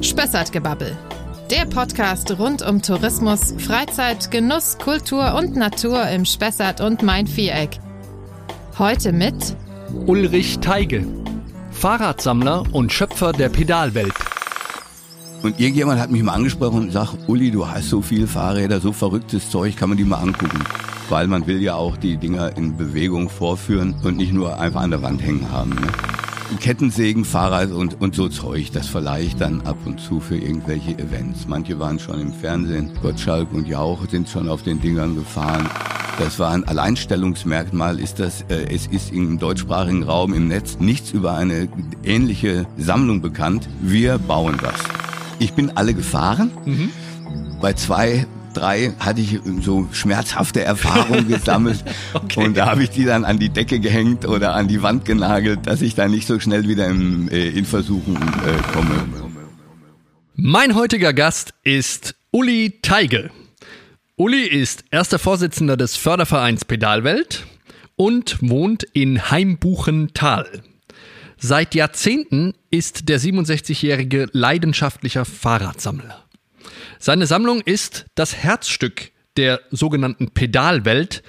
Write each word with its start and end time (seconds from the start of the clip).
Spessartgebabbel. 0.00 0.96
Der 1.50 1.64
Podcast 1.66 2.38
rund 2.38 2.62
um 2.62 2.82
Tourismus, 2.82 3.54
Freizeit, 3.58 4.30
Genuss, 4.30 4.78
Kultur 4.78 5.34
und 5.34 5.56
Natur 5.56 6.08
im 6.08 6.24
Spessart 6.24 6.80
und 6.80 7.02
Main-Viereck. 7.02 7.78
Heute 8.78 9.12
mit 9.12 9.56
Ulrich 10.06 10.58
Teige, 10.58 11.06
Fahrradsammler 11.70 12.64
und 12.72 12.92
Schöpfer 12.92 13.32
der 13.32 13.48
Pedalwelt. 13.48 14.14
Und 15.42 15.60
irgendjemand 15.60 16.00
hat 16.00 16.10
mich 16.10 16.22
mal 16.22 16.32
angesprochen 16.32 16.80
und 16.80 16.92
sagt, 16.92 17.16
Uli, 17.28 17.50
du 17.50 17.68
hast 17.68 17.88
so 17.88 18.02
viele 18.02 18.26
Fahrräder, 18.26 18.80
so 18.80 18.92
verrücktes 18.92 19.50
Zeug, 19.50 19.76
kann 19.76 19.88
man 19.88 19.98
die 19.98 20.04
mal 20.04 20.18
angucken. 20.18 20.64
Weil 21.08 21.28
man 21.28 21.46
will 21.46 21.62
ja 21.62 21.76
auch 21.76 21.96
die 21.96 22.16
Dinger 22.16 22.56
in 22.56 22.76
Bewegung 22.76 23.28
vorführen 23.28 23.94
und 24.02 24.16
nicht 24.16 24.32
nur 24.32 24.58
einfach 24.58 24.80
an 24.80 24.90
der 24.90 25.02
Wand 25.02 25.22
hängen 25.22 25.52
haben. 25.52 25.70
Ne? 25.70 26.15
Kettensägen, 26.60 27.24
Fahrrad 27.24 27.70
und, 27.70 28.00
und 28.00 28.14
so 28.14 28.28
Zeug, 28.28 28.70
das 28.72 28.86
verleihe 28.86 29.24
ich 29.24 29.36
dann 29.36 29.60
ab 29.62 29.76
und 29.84 30.00
zu 30.00 30.20
für 30.20 30.36
irgendwelche 30.36 30.92
Events. 30.98 31.46
Manche 31.46 31.78
waren 31.78 31.98
schon 31.98 32.20
im 32.20 32.32
Fernsehen, 32.32 32.92
Gottschalk 33.02 33.52
und 33.52 33.66
Jauch 33.66 34.08
sind 34.08 34.28
schon 34.28 34.48
auf 34.48 34.62
den 34.62 34.80
Dingern 34.80 35.16
gefahren. 35.16 35.68
Das 36.18 36.38
war 36.38 36.52
ein 36.52 36.64
Alleinstellungsmerkmal, 36.64 38.00
ist 38.00 38.20
das, 38.20 38.42
äh, 38.48 38.74
es 38.74 38.86
ist 38.86 39.12
im 39.12 39.38
deutschsprachigen 39.38 40.02
Raum 40.02 40.32
im 40.32 40.48
Netz 40.48 40.78
nichts 40.78 41.10
über 41.10 41.34
eine 41.34 41.68
ähnliche 42.04 42.66
Sammlung 42.78 43.20
bekannt. 43.20 43.68
Wir 43.82 44.18
bauen 44.18 44.56
das. 44.62 44.80
Ich 45.38 45.52
bin 45.52 45.76
alle 45.76 45.92
gefahren. 45.92 46.50
Mhm. 46.64 46.90
Bei 47.60 47.74
zwei 47.74 48.26
drei 48.56 48.92
hatte 48.98 49.20
ich 49.20 49.38
so 49.60 49.88
schmerzhafte 49.92 50.62
Erfahrungen 50.62 51.28
gesammelt 51.36 51.84
okay. 52.14 52.44
und 52.44 52.56
da 52.56 52.66
habe 52.66 52.82
ich 52.82 52.90
die 52.90 53.04
dann 53.04 53.24
an 53.24 53.38
die 53.38 53.50
Decke 53.50 53.80
gehängt 53.80 54.26
oder 54.26 54.54
an 54.54 54.68
die 54.68 54.82
Wand 54.82 55.04
genagelt, 55.04 55.66
dass 55.66 55.82
ich 55.82 55.94
da 55.94 56.08
nicht 56.08 56.26
so 56.26 56.40
schnell 56.40 56.68
wieder 56.68 56.88
äh, 56.88 57.48
in 57.48 57.64
Versuchen 57.64 58.16
äh, 58.16 58.72
komme. 58.72 59.04
Mein 60.34 60.74
heutiger 60.74 61.12
Gast 61.12 61.54
ist 61.64 62.14
Uli 62.30 62.80
Teige. 62.82 63.30
Uli 64.16 64.46
ist 64.46 64.84
erster 64.90 65.18
Vorsitzender 65.18 65.76
des 65.76 65.96
Fördervereins 65.96 66.64
Pedalwelt 66.64 67.46
und 67.96 68.38
wohnt 68.40 68.82
in 68.82 69.30
Heimbuchental. 69.30 70.62
Seit 71.38 71.74
Jahrzehnten 71.74 72.54
ist 72.70 73.08
der 73.08 73.20
67-jährige 73.20 74.26
leidenschaftlicher 74.32 75.24
Fahrradsammler. 75.24 76.25
Seine 76.98 77.26
Sammlung 77.26 77.60
ist 77.60 78.06
das 78.14 78.36
Herzstück 78.36 79.10
der 79.36 79.60
sogenannten 79.70 80.30
Pedalwelt. 80.30 81.22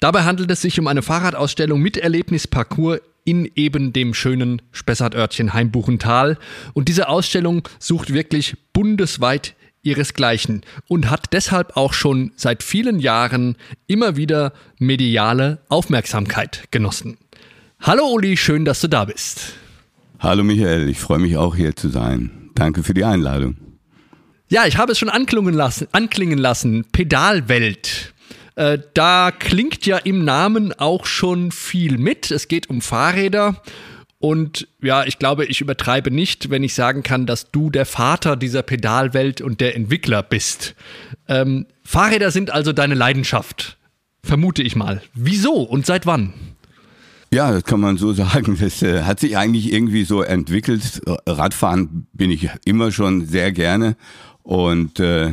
Dabei 0.00 0.24
handelt 0.24 0.50
es 0.50 0.62
sich 0.62 0.78
um 0.78 0.86
eine 0.86 1.02
Fahrradausstellung 1.02 1.80
mit 1.80 1.96
Erlebnisparcours 1.96 3.00
in 3.24 3.50
eben 3.56 3.92
dem 3.92 4.14
schönen 4.14 4.62
Spessartörtchen 4.70 5.52
Heimbuchental. 5.52 6.38
Und 6.74 6.88
diese 6.88 7.08
Ausstellung 7.08 7.68
sucht 7.78 8.14
wirklich 8.14 8.56
bundesweit 8.72 9.54
ihresgleichen 9.82 10.62
und 10.88 11.10
hat 11.10 11.32
deshalb 11.32 11.76
auch 11.76 11.92
schon 11.92 12.32
seit 12.36 12.62
vielen 12.62 12.98
Jahren 12.98 13.56
immer 13.86 14.16
wieder 14.16 14.52
mediale 14.78 15.58
Aufmerksamkeit 15.68 16.64
genossen. 16.70 17.18
Hallo 17.80 18.06
Uli, 18.12 18.36
schön, 18.36 18.64
dass 18.64 18.80
du 18.80 18.88
da 18.88 19.04
bist. 19.04 19.54
Hallo 20.18 20.42
Michael, 20.44 20.88
ich 20.88 20.98
freue 20.98 21.18
mich 21.18 21.36
auch 21.36 21.54
hier 21.54 21.76
zu 21.76 21.88
sein. 21.88 22.50
Danke 22.54 22.82
für 22.82 22.94
die 22.94 23.04
Einladung. 23.04 23.56
Ja, 24.48 24.64
ich 24.66 24.78
habe 24.78 24.92
es 24.92 24.98
schon 24.98 25.08
anklingen 25.08 25.54
lassen, 25.54 25.88
anklingen 25.90 26.38
lassen. 26.38 26.84
Pedalwelt. 26.92 28.14
Äh, 28.54 28.78
da 28.94 29.32
klingt 29.32 29.86
ja 29.86 29.98
im 29.98 30.24
Namen 30.24 30.72
auch 30.72 31.06
schon 31.06 31.50
viel 31.50 31.98
mit. 31.98 32.30
Es 32.30 32.46
geht 32.46 32.70
um 32.70 32.80
Fahrräder. 32.80 33.60
Und 34.18 34.68
ja, 34.80 35.04
ich 35.04 35.18
glaube, 35.18 35.46
ich 35.46 35.60
übertreibe 35.60 36.12
nicht, 36.12 36.48
wenn 36.48 36.62
ich 36.62 36.74
sagen 36.74 37.02
kann, 37.02 37.26
dass 37.26 37.50
du 37.50 37.70
der 37.70 37.86
Vater 37.86 38.36
dieser 38.36 38.62
Pedalwelt 38.62 39.40
und 39.40 39.60
der 39.60 39.74
Entwickler 39.74 40.22
bist. 40.22 40.74
Ähm, 41.28 41.66
Fahrräder 41.84 42.30
sind 42.30 42.50
also 42.50 42.72
deine 42.72 42.94
Leidenschaft, 42.94 43.76
vermute 44.22 44.62
ich 44.62 44.76
mal. 44.76 45.02
Wieso 45.12 45.54
und 45.54 45.86
seit 45.86 46.06
wann? 46.06 46.32
Ja, 47.32 47.50
das 47.50 47.64
kann 47.64 47.80
man 47.80 47.98
so 47.98 48.12
sagen. 48.14 48.56
Das 48.60 48.80
äh, 48.80 49.02
hat 49.02 49.18
sich 49.18 49.36
eigentlich 49.36 49.72
irgendwie 49.72 50.04
so 50.04 50.22
entwickelt. 50.22 51.02
Radfahren 51.26 52.06
bin 52.12 52.30
ich 52.30 52.48
immer 52.64 52.92
schon 52.92 53.26
sehr 53.26 53.50
gerne 53.50 53.96
und 54.46 55.00
äh, 55.00 55.32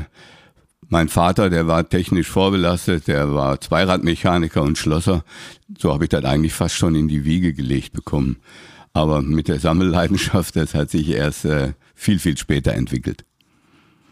mein 0.89 1.07
Vater, 1.07 1.51
der 1.51 1.67
war 1.67 1.87
technisch 1.87 2.27
vorbelastet, 2.27 3.07
der 3.07 3.31
war 3.35 3.61
Zweiradmechaniker 3.61 4.63
und 4.63 4.79
Schlosser. 4.79 5.23
So 5.77 5.93
habe 5.93 6.05
ich 6.05 6.09
das 6.09 6.25
eigentlich 6.25 6.53
fast 6.53 6.73
schon 6.73 6.95
in 6.95 7.07
die 7.07 7.23
Wiege 7.23 7.53
gelegt 7.53 7.93
bekommen. 7.93 8.37
Aber 8.91 9.21
mit 9.21 9.49
der 9.49 9.59
Sammelleidenschaft, 9.59 10.55
das 10.55 10.73
hat 10.73 10.89
sich 10.89 11.09
erst 11.09 11.45
äh, 11.45 11.73
viel, 11.93 12.17
viel 12.17 12.37
später 12.39 12.73
entwickelt. 12.73 13.23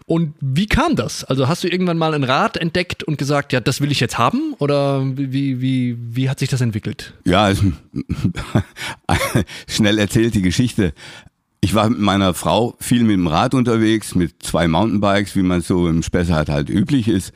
Und 0.06 0.36
wie 0.40 0.68
kam 0.68 0.96
das? 0.96 1.24
Also 1.24 1.48
hast 1.48 1.64
du 1.64 1.68
irgendwann 1.68 1.98
mal 1.98 2.14
ein 2.14 2.24
Rad 2.24 2.58
entdeckt 2.58 3.04
und 3.04 3.18
gesagt, 3.18 3.54
ja, 3.54 3.60
das 3.60 3.82
will 3.82 3.92
ich 3.92 4.00
jetzt 4.00 4.20
haben? 4.20 4.54
Oder 4.60 5.04
wie, 5.18 5.62
wie, 5.62 5.98
wie 5.98 6.30
hat 6.30 6.38
sich 6.38 6.50
das 6.50 6.62
entwickelt? 6.62 7.16
Ja, 7.26 7.52
schnell 9.68 9.98
erzählt 9.98 10.36
die 10.36 10.44
Geschichte. 10.44 10.94
Ich 11.64 11.76
war 11.76 11.88
mit 11.88 12.00
meiner 12.00 12.34
Frau 12.34 12.76
viel 12.80 13.04
mit 13.04 13.14
dem 13.14 13.28
Rad 13.28 13.54
unterwegs, 13.54 14.16
mit 14.16 14.42
zwei 14.42 14.68
Mountainbikes, 14.68 15.36
wie 15.36 15.44
man 15.44 15.62
so 15.62 15.88
im 15.88 16.02
Spessart 16.02 16.50
halt 16.50 16.70
üblich 16.70 17.08
ist. 17.08 17.34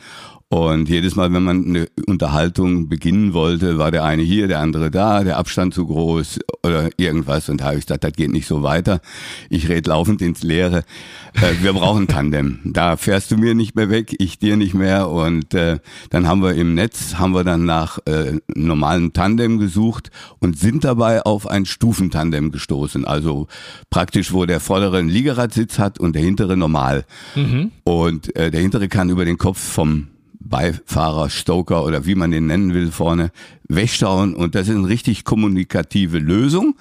Und 0.55 0.87
jedes 0.87 1.17
Mal, 1.17 1.33
wenn 1.33 1.43
man 1.43 1.65
eine 1.65 1.89
Unterhaltung 2.07 2.87
beginnen 2.87 3.33
wollte, 3.33 3.77
war 3.77 3.91
der 3.91 4.05
eine 4.05 4.21
hier, 4.21 4.47
der 4.47 4.61
andere 4.61 4.89
da, 4.89 5.21
der 5.25 5.35
Abstand 5.35 5.73
zu 5.73 5.85
groß 5.85 6.39
oder 6.63 6.91
irgendwas. 6.95 7.49
Und 7.49 7.59
da 7.59 7.65
habe 7.65 7.75
ich 7.75 7.85
gesagt, 7.85 8.05
das 8.05 8.13
geht 8.13 8.31
nicht 8.31 8.47
so 8.47 8.63
weiter. 8.63 9.01
Ich 9.49 9.67
rede 9.67 9.89
laufend 9.89 10.21
ins 10.21 10.43
Leere. 10.43 10.85
Äh, 11.33 11.61
wir 11.61 11.73
brauchen 11.73 12.07
Tandem. 12.07 12.59
Da 12.63 12.95
fährst 12.95 13.31
du 13.31 13.37
mir 13.37 13.53
nicht 13.53 13.75
mehr 13.75 13.89
weg, 13.89 14.15
ich 14.17 14.39
dir 14.39 14.55
nicht 14.55 14.73
mehr. 14.73 15.09
Und 15.09 15.53
äh, 15.53 15.79
dann 16.09 16.25
haben 16.25 16.41
wir 16.41 16.55
im 16.55 16.73
Netz, 16.73 17.15
haben 17.15 17.33
wir 17.33 17.43
dann 17.43 17.65
nach 17.65 17.99
äh, 18.05 18.39
normalen 18.47 19.11
Tandem 19.11 19.59
gesucht 19.59 20.09
und 20.39 20.57
sind 20.57 20.85
dabei 20.85 21.21
auf 21.23 21.47
ein 21.47 21.65
Stufentandem 21.65 22.53
gestoßen. 22.53 23.03
Also 23.03 23.47
praktisch, 23.89 24.31
wo 24.31 24.45
der 24.45 24.61
vordere 24.61 24.99
einen 24.99 25.09
Liegeradsitz 25.09 25.79
hat 25.79 25.99
und 25.99 26.15
der 26.15 26.21
hintere 26.21 26.55
normal. 26.55 27.03
Mhm. 27.35 27.71
Und 27.83 28.33
äh, 28.37 28.51
der 28.51 28.61
hintere 28.61 28.87
kann 28.87 29.09
über 29.09 29.25
den 29.25 29.37
Kopf 29.37 29.59
vom 29.59 30.14
Beifahrer, 30.45 31.29
Stoker 31.29 31.83
oder 31.83 32.05
wie 32.05 32.15
man 32.15 32.31
den 32.31 32.45
nennen 32.45 32.73
will 32.73 32.91
vorne 32.91 33.31
wegstauen 33.67 34.35
und 34.35 34.55
das 34.55 34.67
ist 34.67 34.75
eine 34.75 34.87
richtig 34.87 35.23
kommunikative 35.23 36.19
Lösung 36.19 36.75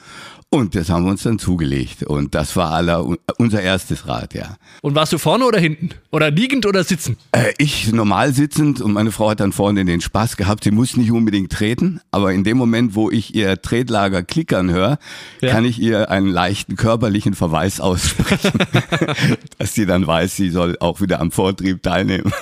und 0.54 0.76
das 0.76 0.88
haben 0.88 1.04
wir 1.04 1.10
uns 1.10 1.24
dann 1.24 1.40
zugelegt. 1.40 2.04
Und 2.04 2.36
das 2.36 2.54
war 2.54 2.70
aller, 2.70 3.04
unser 3.38 3.60
erstes 3.60 4.06
Rad, 4.06 4.34
ja. 4.34 4.56
Und 4.82 4.94
warst 4.94 5.12
du 5.12 5.18
vorne 5.18 5.44
oder 5.44 5.58
hinten? 5.58 5.90
Oder 6.12 6.30
liegend 6.30 6.64
oder 6.64 6.84
sitzend? 6.84 7.18
Äh, 7.32 7.52
ich 7.58 7.92
normal 7.92 8.32
sitzend 8.32 8.80
und 8.80 8.92
meine 8.92 9.10
Frau 9.10 9.30
hat 9.30 9.40
dann 9.40 9.50
vorne 9.50 9.84
den 9.84 10.00
Spaß 10.00 10.36
gehabt. 10.36 10.62
Sie 10.62 10.70
muss 10.70 10.96
nicht 10.96 11.10
unbedingt 11.10 11.50
treten, 11.50 12.00
aber 12.12 12.32
in 12.32 12.44
dem 12.44 12.56
Moment, 12.56 12.94
wo 12.94 13.10
ich 13.10 13.34
ihr 13.34 13.60
Tretlager 13.60 14.22
klickern 14.22 14.70
höre, 14.70 14.98
ja. 15.40 15.50
kann 15.50 15.64
ich 15.64 15.80
ihr 15.80 16.08
einen 16.08 16.28
leichten 16.28 16.76
körperlichen 16.76 17.34
Verweis 17.34 17.80
aussprechen, 17.80 18.52
dass 19.58 19.74
sie 19.74 19.86
dann 19.86 20.06
weiß, 20.06 20.36
sie 20.36 20.50
soll 20.50 20.76
auch 20.78 21.00
wieder 21.00 21.20
am 21.20 21.32
Vortrieb 21.32 21.82
teilnehmen. 21.82 22.32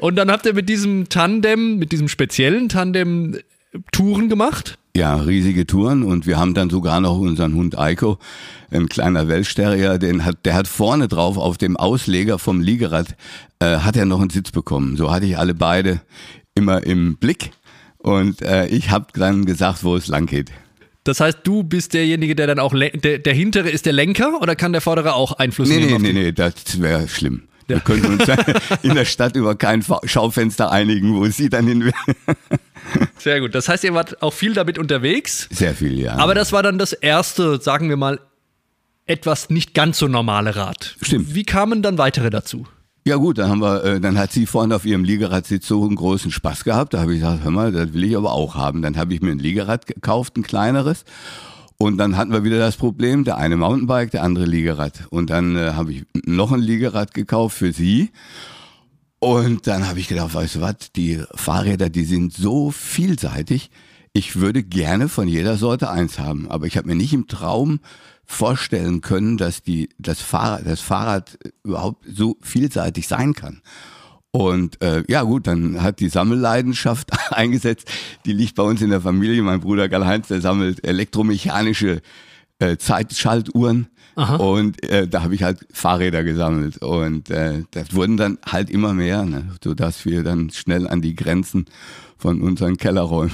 und 0.00 0.14
dann 0.14 0.30
habt 0.30 0.46
ihr 0.46 0.54
mit 0.54 0.68
diesem 0.68 1.08
Tandem, 1.08 1.78
mit 1.78 1.90
diesem 1.90 2.06
speziellen 2.06 2.68
Tandem 2.68 3.40
Touren 3.92 4.28
gemacht? 4.28 4.78
Ja, 4.96 5.16
riesige 5.16 5.66
Touren 5.66 6.02
und 6.02 6.26
wir 6.26 6.38
haben 6.38 6.54
dann 6.54 6.68
sogar 6.68 7.00
noch 7.00 7.18
unseren 7.18 7.54
Hund 7.54 7.78
Eiko, 7.78 8.18
ein 8.70 8.88
kleiner 8.88 9.28
Welschterrier, 9.28 9.98
den 9.98 10.24
hat, 10.24 10.44
der 10.44 10.54
hat 10.54 10.66
vorne 10.66 11.06
drauf 11.06 11.36
auf 11.36 11.58
dem 11.58 11.76
Ausleger 11.76 12.38
vom 12.38 12.60
Liegerad, 12.60 13.14
äh, 13.60 13.78
hat 13.78 13.96
er 13.96 14.04
noch 14.04 14.20
einen 14.20 14.30
Sitz 14.30 14.50
bekommen. 14.50 14.96
So 14.96 15.12
hatte 15.12 15.26
ich 15.26 15.38
alle 15.38 15.54
beide 15.54 16.00
immer 16.54 16.84
im 16.84 17.16
Blick 17.16 17.52
und 17.98 18.42
äh, 18.42 18.66
ich 18.66 18.90
habe 18.90 19.06
dann 19.14 19.44
gesagt, 19.44 19.84
wo 19.84 19.94
es 19.94 20.08
lang 20.08 20.26
geht. 20.26 20.50
Das 21.04 21.20
heißt, 21.20 21.38
du 21.44 21.62
bist 21.62 21.94
derjenige, 21.94 22.34
der 22.34 22.48
dann 22.48 22.58
auch, 22.58 22.74
der, 22.74 23.18
der 23.18 23.34
hintere 23.34 23.70
ist 23.70 23.86
der 23.86 23.92
Lenker 23.92 24.40
oder 24.42 24.56
kann 24.56 24.72
der 24.72 24.80
vordere 24.80 25.14
auch 25.14 25.32
Einfluss 25.32 25.68
nee, 25.68 25.78
nehmen? 25.78 26.02
Nee, 26.02 26.12
nee, 26.12 26.22
nee, 26.24 26.32
das 26.32 26.80
wäre 26.80 27.08
schlimm. 27.08 27.44
Wir 27.70 27.80
können 27.80 28.04
uns 28.04 28.24
in 28.82 28.94
der 28.94 29.04
Stadt 29.04 29.36
über 29.36 29.54
kein 29.54 29.84
Schaufenster 30.04 30.70
einigen, 30.70 31.14
wo 31.14 31.26
sie 31.26 31.48
dann 31.48 31.66
hin 31.66 31.84
will. 31.84 31.92
Sehr 33.18 33.40
gut. 33.40 33.54
Das 33.54 33.68
heißt, 33.68 33.84
ihr 33.84 33.94
wart 33.94 34.22
auch 34.22 34.32
viel 34.32 34.54
damit 34.54 34.78
unterwegs. 34.78 35.48
Sehr 35.50 35.74
viel, 35.74 35.98
ja. 35.98 36.16
Aber 36.16 36.34
das 36.34 36.52
war 36.52 36.62
dann 36.62 36.78
das 36.78 36.92
erste, 36.92 37.60
sagen 37.60 37.88
wir 37.88 37.96
mal, 37.96 38.20
etwas 39.06 39.50
nicht 39.50 39.74
ganz 39.74 39.98
so 39.98 40.08
normale 40.08 40.56
Rad. 40.56 40.96
Stimmt. 41.02 41.34
Wie 41.34 41.44
kamen 41.44 41.82
dann 41.82 41.98
weitere 41.98 42.30
dazu? 42.30 42.66
Ja 43.06 43.16
gut, 43.16 43.38
dann 43.38 43.48
haben 43.48 43.60
wir, 43.60 43.82
äh, 43.84 44.00
dann 44.00 44.18
hat 44.18 44.30
sie 44.30 44.44
vorne 44.46 44.76
auf 44.76 44.84
ihrem 44.84 45.04
Liegeradsitz 45.04 45.66
so 45.66 45.84
einen 45.84 45.96
großen 45.96 46.30
Spaß 46.30 46.64
gehabt. 46.64 46.94
Da 46.94 47.00
habe 47.00 47.14
ich 47.14 47.20
gesagt, 47.20 47.44
hör 47.44 47.50
mal, 47.50 47.72
das 47.72 47.92
will 47.92 48.04
ich 48.04 48.16
aber 48.16 48.32
auch 48.32 48.56
haben. 48.56 48.82
Dann 48.82 48.96
habe 48.96 49.14
ich 49.14 49.22
mir 49.22 49.30
ein 49.30 49.38
Liegerad 49.38 49.86
gekauft, 49.86 50.36
ein 50.36 50.42
kleineres. 50.42 51.04
Und 51.82 51.96
dann 51.96 52.18
hatten 52.18 52.30
wir 52.30 52.44
wieder 52.44 52.58
das 52.58 52.76
Problem, 52.76 53.24
der 53.24 53.38
eine 53.38 53.56
Mountainbike, 53.56 54.10
der 54.10 54.22
andere 54.22 54.44
Liegerad. 54.44 55.06
Und 55.08 55.30
dann 55.30 55.56
äh, 55.56 55.72
habe 55.72 55.94
ich 55.94 56.04
noch 56.26 56.52
ein 56.52 56.60
Liegerad 56.60 57.14
gekauft 57.14 57.56
für 57.56 57.72
sie. 57.72 58.10
Und 59.18 59.66
dann 59.66 59.88
habe 59.88 59.98
ich 59.98 60.06
gedacht, 60.06 60.34
weißt 60.34 60.56
du 60.56 60.60
was, 60.60 60.92
die 60.94 61.22
Fahrräder, 61.34 61.88
die 61.88 62.04
sind 62.04 62.34
so 62.34 62.70
vielseitig. 62.70 63.70
Ich 64.12 64.36
würde 64.36 64.62
gerne 64.62 65.08
von 65.08 65.26
jeder 65.26 65.56
Sorte 65.56 65.88
eins 65.88 66.18
haben. 66.18 66.50
Aber 66.50 66.66
ich 66.66 66.76
habe 66.76 66.86
mir 66.86 66.96
nicht 66.96 67.14
im 67.14 67.28
Traum 67.28 67.80
vorstellen 68.26 69.00
können, 69.00 69.38
dass 69.38 69.62
die, 69.62 69.88
das 69.96 70.20
Fahrrad, 70.20 70.66
das 70.66 70.82
Fahrrad 70.82 71.38
überhaupt 71.64 72.04
so 72.06 72.36
vielseitig 72.42 73.08
sein 73.08 73.32
kann. 73.32 73.62
Und 74.32 74.80
äh, 74.80 75.02
ja 75.08 75.22
gut, 75.22 75.46
dann 75.46 75.82
hat 75.82 75.98
die 76.00 76.08
Sammelleidenschaft 76.08 77.10
eingesetzt. 77.30 77.90
Die 78.24 78.32
liegt 78.32 78.54
bei 78.54 78.62
uns 78.62 78.80
in 78.80 78.90
der 78.90 79.00
Familie. 79.00 79.42
Mein 79.42 79.60
Bruder 79.60 79.88
Karl-Heinz, 79.88 80.28
der 80.28 80.40
sammelt 80.40 80.86
elektromechanische 80.86 82.00
äh, 82.60 82.76
Zeitschaltuhren. 82.76 83.88
Aha. 84.14 84.36
Und 84.36 84.82
äh, 84.88 85.08
da 85.08 85.22
habe 85.22 85.34
ich 85.34 85.42
halt 85.42 85.66
Fahrräder 85.72 86.22
gesammelt. 86.22 86.78
Und 86.78 87.30
äh, 87.30 87.64
das 87.72 87.94
wurden 87.94 88.16
dann 88.16 88.38
halt 88.46 88.70
immer 88.70 88.92
mehr, 88.92 89.24
ne? 89.24 89.50
sodass 89.62 90.04
wir 90.04 90.22
dann 90.22 90.50
schnell 90.50 90.86
an 90.86 91.00
die 91.00 91.16
Grenzen 91.16 91.66
von 92.16 92.40
unseren 92.40 92.76
Kellerräumen 92.76 93.32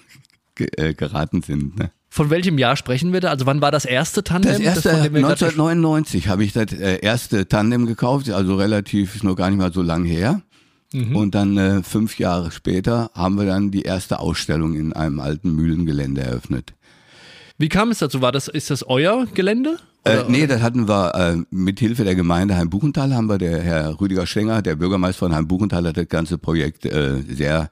äh, 0.58 0.94
geraten 0.94 1.42
sind. 1.42 1.78
Ne? 1.78 1.92
Von 2.14 2.28
welchem 2.28 2.58
Jahr 2.58 2.76
sprechen 2.76 3.14
wir 3.14 3.22
da? 3.22 3.30
Also 3.30 3.46
wann 3.46 3.62
war 3.62 3.70
das 3.70 3.86
erste 3.86 4.22
Tandem? 4.22 4.52
Das 4.52 4.60
erste, 4.60 4.90
das 4.90 4.98
1999 4.98 6.28
habe 6.28 6.44
ich 6.44 6.52
das 6.52 6.70
äh, 6.74 6.98
erste 7.00 7.48
Tandem 7.48 7.86
gekauft, 7.86 8.28
also 8.28 8.56
relativ, 8.56 9.14
ist 9.14 9.24
noch 9.24 9.34
gar 9.34 9.48
nicht 9.48 9.58
mal 9.58 9.72
so 9.72 9.80
lang 9.80 10.04
her. 10.04 10.42
Mhm. 10.92 11.16
Und 11.16 11.34
dann 11.34 11.56
äh, 11.56 11.82
fünf 11.82 12.18
Jahre 12.18 12.50
später 12.50 13.10
haben 13.14 13.38
wir 13.38 13.46
dann 13.46 13.70
die 13.70 13.80
erste 13.80 14.18
Ausstellung 14.18 14.74
in 14.74 14.92
einem 14.92 15.20
alten 15.20 15.54
Mühlengelände 15.54 16.20
eröffnet. 16.20 16.74
Wie 17.56 17.70
kam 17.70 17.90
es 17.90 18.00
dazu? 18.00 18.20
War 18.20 18.30
das, 18.30 18.46
ist 18.46 18.68
das 18.68 18.86
euer 18.86 19.24
Gelände? 19.32 19.78
Äh, 20.04 20.24
nee, 20.28 20.46
das 20.46 20.60
hatten 20.60 20.88
wir 20.88 21.14
äh, 21.14 21.42
mit 21.50 21.80
Hilfe 21.80 22.04
der 22.04 22.14
Gemeinde 22.14 22.56
Heimbuchenthal 22.56 23.14
haben 23.14 23.30
wir 23.30 23.38
der 23.38 23.62
Herr 23.62 23.98
Rüdiger 24.02 24.26
Schenger, 24.26 24.60
der 24.60 24.76
Bürgermeister 24.76 25.20
von 25.20 25.34
Heimbuchenthal, 25.34 25.88
hat 25.88 25.96
das 25.96 26.08
ganze 26.10 26.36
Projekt 26.36 26.84
äh, 26.84 27.22
sehr 27.22 27.70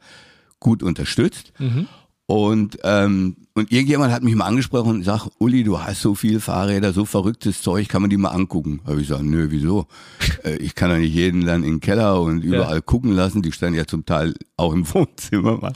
gut 0.61 0.83
unterstützt. 0.83 1.53
Mhm. 1.59 1.89
Und, 2.31 2.79
ähm, 2.85 3.35
und 3.55 3.73
irgendjemand 3.73 4.13
hat 4.13 4.23
mich 4.23 4.37
mal 4.37 4.45
angesprochen 4.45 4.91
und 4.91 5.03
sagt, 5.03 5.31
Uli, 5.39 5.65
du 5.65 5.81
hast 5.81 6.01
so 6.01 6.15
viele 6.15 6.39
Fahrräder, 6.39 6.93
so 6.93 7.05
verrücktes 7.05 7.61
Zeug, 7.61 7.89
kann 7.89 8.03
man 8.03 8.09
die 8.09 8.17
mal 8.19 8.29
angucken? 8.29 8.83
Habe 8.85 9.01
ich 9.01 9.09
gesagt, 9.09 9.25
nö, 9.25 9.49
wieso? 9.51 9.89
äh, 10.45 10.55
ich 10.59 10.77
kann 10.77 10.91
doch 10.91 10.97
nicht 10.97 11.13
jeden 11.13 11.45
dann 11.45 11.65
in 11.65 11.73
den 11.73 11.81
Keller 11.81 12.23
und 12.23 12.45
überall 12.45 12.77
ja. 12.77 12.81
gucken 12.83 13.11
lassen. 13.11 13.43
Die 13.43 13.51
standen 13.51 13.79
ja 13.79 13.85
zum 13.85 14.07
Teil 14.07 14.35
auch 14.57 14.73
im 14.73 14.87
Wohnzimmer 14.95 15.57
mal. 15.57 15.73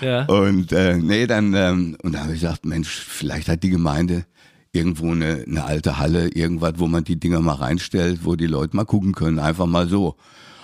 Ja. 0.00 0.26
Und 0.26 0.70
äh, 0.70 0.96
nee, 0.96 1.26
dann, 1.26 1.54
ähm, 1.54 1.96
und 2.04 2.12
da 2.12 2.20
habe 2.20 2.34
ich 2.34 2.40
gesagt, 2.40 2.64
Mensch, 2.66 2.88
vielleicht 2.88 3.48
hat 3.48 3.64
die 3.64 3.70
Gemeinde 3.70 4.26
irgendwo 4.70 5.10
eine, 5.10 5.42
eine 5.44 5.64
alte 5.64 5.98
Halle, 5.98 6.28
irgendwas, 6.28 6.74
wo 6.76 6.86
man 6.86 7.02
die 7.02 7.18
Dinger 7.18 7.40
mal 7.40 7.54
reinstellt, 7.54 8.20
wo 8.22 8.36
die 8.36 8.46
Leute 8.46 8.76
mal 8.76 8.84
gucken 8.84 9.12
können, 9.12 9.40
einfach 9.40 9.66
mal 9.66 9.88
so. 9.88 10.14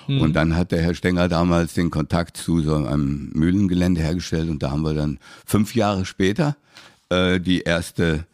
Mhm. 0.09 0.21
Und 0.21 0.33
dann 0.35 0.57
hat 0.57 0.73
der 0.73 0.83
Herr 0.83 0.95
Stenger 0.95 1.29
damals 1.29 1.75
den 1.75 1.91
Kontakt 1.91 2.37
zu 2.37 2.61
so 2.61 2.75
einem 2.75 3.31
Mühlengelände 3.35 4.01
hergestellt 4.01 4.49
und 4.51 4.63
da 4.63 4.71
haben 4.71 4.83
wir 4.83 4.95
dann 4.95 5.19
fünf 5.47 5.75
Jahre 5.75 6.05
später 6.05 6.57
äh, 7.09 7.41
die 7.41 7.61
erste 7.61 8.27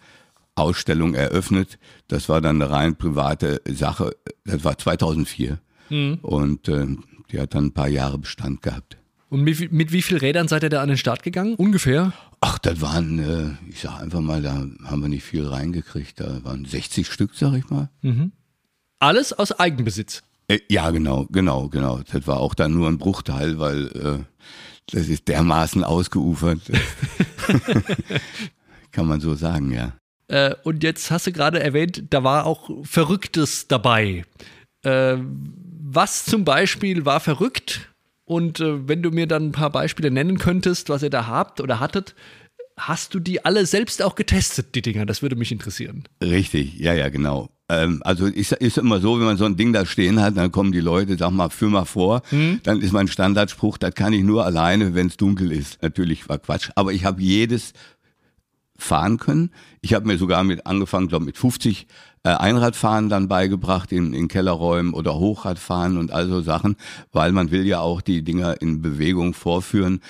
Ausstellung 0.55 1.15
eröffnet. 1.15 1.79
Das 2.09 2.29
war 2.29 2.41
dann 2.41 2.61
eine 2.61 2.71
rein 2.71 2.97
private 2.97 3.61
Sache. 3.69 4.17
Das 4.45 4.65
war 4.65 4.77
2004 4.77 5.59
mhm. 5.91 6.19
und 6.23 6.69
äh, 6.69 6.87
die 7.31 7.41
hat 7.41 7.55
dann 7.55 7.67
ein 7.67 7.73
paar 7.73 7.89
Jahre 7.89 8.19
Bestand 8.19 8.63
gehabt. 8.63 8.97
Und 9.31 9.43
mit, 9.43 9.73
mit 9.73 9.93
wie 9.93 10.01
vielen 10.01 10.21
Rädern 10.21 10.49
seid 10.49 10.63
ihr 10.63 10.71
da 10.71 10.81
an 10.81 10.89
den 10.89 10.97
Start 10.97 11.23
gegangen? 11.23 11.55
Ungefähr? 11.57 12.13
Ach, 12.41 12.59
das 12.59 12.81
waren, 12.81 13.19
äh, 13.19 13.71
ich 13.71 13.81
sag 13.81 14.01
einfach 14.01 14.21
mal, 14.21 14.41
da 14.41 14.55
haben 14.55 15.03
wir 15.03 15.09
nicht 15.09 15.25
viel 15.25 15.47
reingekriegt. 15.47 16.21
Da 16.21 16.43
waren 16.45 16.65
60 16.65 17.07
Stück, 17.07 17.33
sag 17.35 17.55
ich 17.55 17.69
mal. 17.69 17.91
Mhm. 18.01 18.33
Alles 19.01 19.33
aus 19.33 19.53
Eigenbesitz? 19.53 20.23
Äh, 20.49 20.61
ja, 20.69 20.91
genau, 20.91 21.27
genau, 21.31 21.69
genau. 21.69 22.01
Das 22.11 22.27
war 22.27 22.41
auch 22.41 22.55
dann 22.55 22.75
nur 22.75 22.89
ein 22.89 22.99
Bruchteil, 22.99 23.59
weil 23.59 23.87
äh, 23.89 24.19
das 24.91 25.09
ist 25.09 25.29
dermaßen 25.29 25.85
ausgeufert. 25.85 26.61
Kann 28.93 29.07
man 29.07 29.21
so 29.21 29.35
sagen, 29.35 29.73
ja. 29.73 29.93
Äh, 30.29 30.55
und 30.65 30.83
jetzt 30.83 31.11
hast 31.11 31.27
du 31.27 31.33
gerade 31.33 31.61
erwähnt, 31.61 32.05
da 32.11 32.25
war 32.25 32.47
auch 32.47 32.71
Verrücktes 32.85 33.69
dabei. 33.69 34.25
Äh, 34.83 35.17
was 35.81 36.25
zum 36.25 36.45
Beispiel 36.45 37.05
war 37.05 37.21
verrückt? 37.21 37.93
Und 38.25 38.61
äh, 38.61 38.89
wenn 38.89 39.03
du 39.03 39.11
mir 39.11 39.27
dann 39.27 39.49
ein 39.49 39.53
paar 39.53 39.71
Beispiele 39.71 40.11
nennen 40.11 40.39
könntest, 40.39 40.89
was 40.89 41.03
ihr 41.03 41.11
da 41.11 41.27
habt 41.27 41.61
oder 41.61 41.81
hattet, 41.81 42.15
hast 42.77 43.15
du 43.15 43.21
die 43.21 43.45
alle 43.45 43.67
selbst 43.67 44.03
auch 44.03 44.15
getestet, 44.15 44.75
die 44.75 44.83
Dinger? 44.83 45.07
Das 45.07 45.23
würde 45.23 45.37
mich 45.37 45.53
interessieren. 45.53 46.05
Richtig, 46.23 46.79
ja, 46.79 46.93
ja, 46.93 47.09
genau. 47.09 47.49
Ähm, 47.69 48.01
also 48.05 48.27
ist, 48.27 48.53
ist 48.53 48.79
immer 48.79 49.01
so, 49.01 49.19
wenn 49.19 49.27
man 49.27 49.37
so 49.37 49.45
ein 49.45 49.57
Ding 49.57 49.73
da 49.73 49.85
stehen 49.85 50.21
hat, 50.21 50.37
dann 50.37 50.53
kommen 50.53 50.73
die 50.73 50.81
Leute, 50.81 51.17
sag 51.19 51.31
mal, 51.31 51.51
führ 51.51 51.71
mal 51.71 51.85
vor. 51.85 52.23
Mhm. 52.31 52.61
Dann 52.63 52.81
ist 52.81 52.93
mein 52.93 53.09
Standardspruch, 53.09 53.79
das 53.79 53.95
kann 53.95 54.13
ich 54.13 54.25
nur 54.25 54.45
alleine, 54.45 54.95
wenn 54.95 55.09
es 55.09 55.17
dunkel 55.17 55.53
ist. 55.53 55.83
Natürlich 55.83 56.29
war 56.29 56.39
Quatsch. 56.39 56.71
Aber 56.75 56.93
ich 56.93 57.05
habe 57.05 57.21
jedes 57.21 57.73
fahren 58.77 59.19
können. 59.19 59.51
Ich 59.81 59.93
habe 59.93 60.07
mir 60.07 60.17
sogar 60.17 60.45
mit 60.45 60.67
angefangen, 60.67 61.09
glaube 61.09 61.25
mit 61.25 61.37
50 61.37 61.87
äh, 62.23 62.31
Einradfahren 62.31 63.09
dann 63.09 63.29
beigebracht 63.29 63.93
in, 63.93 64.15
in 64.15 64.29
Kellerräumen 64.29 64.95
oder 64.95 65.19
Hochradfahren 65.19 65.99
und 65.99 66.13
all 66.13 66.29
so 66.29 66.41
Sachen, 66.41 66.77
weil 67.13 67.33
man 67.33 67.51
will 67.51 67.67
ja 67.67 67.81
auch 67.81 68.01
die 68.01 68.23
Dinger 68.23 68.63
in 68.63 68.81
Bewegung 68.81 69.35
vorführen 69.35 70.01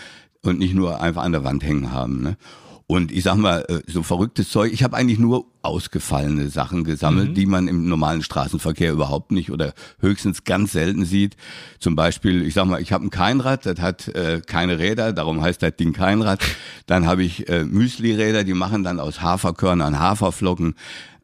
und 0.42 0.58
nicht 0.58 0.74
nur 0.74 1.00
einfach 1.00 1.22
an 1.22 1.32
der 1.32 1.44
Wand 1.44 1.64
hängen 1.64 1.92
haben. 1.92 2.22
Ne? 2.22 2.36
Und 2.86 3.12
ich 3.12 3.24
sag 3.24 3.36
mal, 3.36 3.64
äh, 3.68 3.80
so 3.86 4.02
verrücktes 4.02 4.50
Zeug, 4.50 4.72
ich 4.72 4.82
habe 4.82 4.96
eigentlich 4.96 5.18
nur 5.18 5.46
ausgefallene 5.68 6.48
Sachen 6.48 6.82
gesammelt, 6.82 7.30
mhm. 7.30 7.34
die 7.34 7.46
man 7.46 7.68
im 7.68 7.88
normalen 7.88 8.22
Straßenverkehr 8.22 8.92
überhaupt 8.92 9.30
nicht 9.30 9.52
oder 9.52 9.74
höchstens 10.00 10.44
ganz 10.44 10.72
selten 10.72 11.04
sieht. 11.04 11.36
Zum 11.78 11.94
Beispiel, 11.94 12.42
ich 12.42 12.54
sag 12.54 12.66
mal, 12.66 12.80
ich 12.80 12.92
habe 12.92 13.04
ein 13.04 13.10
Keinrad, 13.10 13.66
das 13.66 13.80
hat 13.80 14.08
äh, 14.08 14.40
keine 14.44 14.78
Räder, 14.78 15.12
darum 15.12 15.42
heißt 15.42 15.62
das 15.62 15.76
Ding 15.76 15.92
Keinrad. 15.92 16.40
Dann 16.86 17.06
habe 17.06 17.22
ich 17.22 17.48
äh, 17.48 17.64
Müsli-Räder, 17.64 18.44
die 18.44 18.54
machen 18.54 18.82
dann 18.82 18.98
aus 18.98 19.22
Haferkörnern 19.22 19.98
Haferflocken 19.98 20.74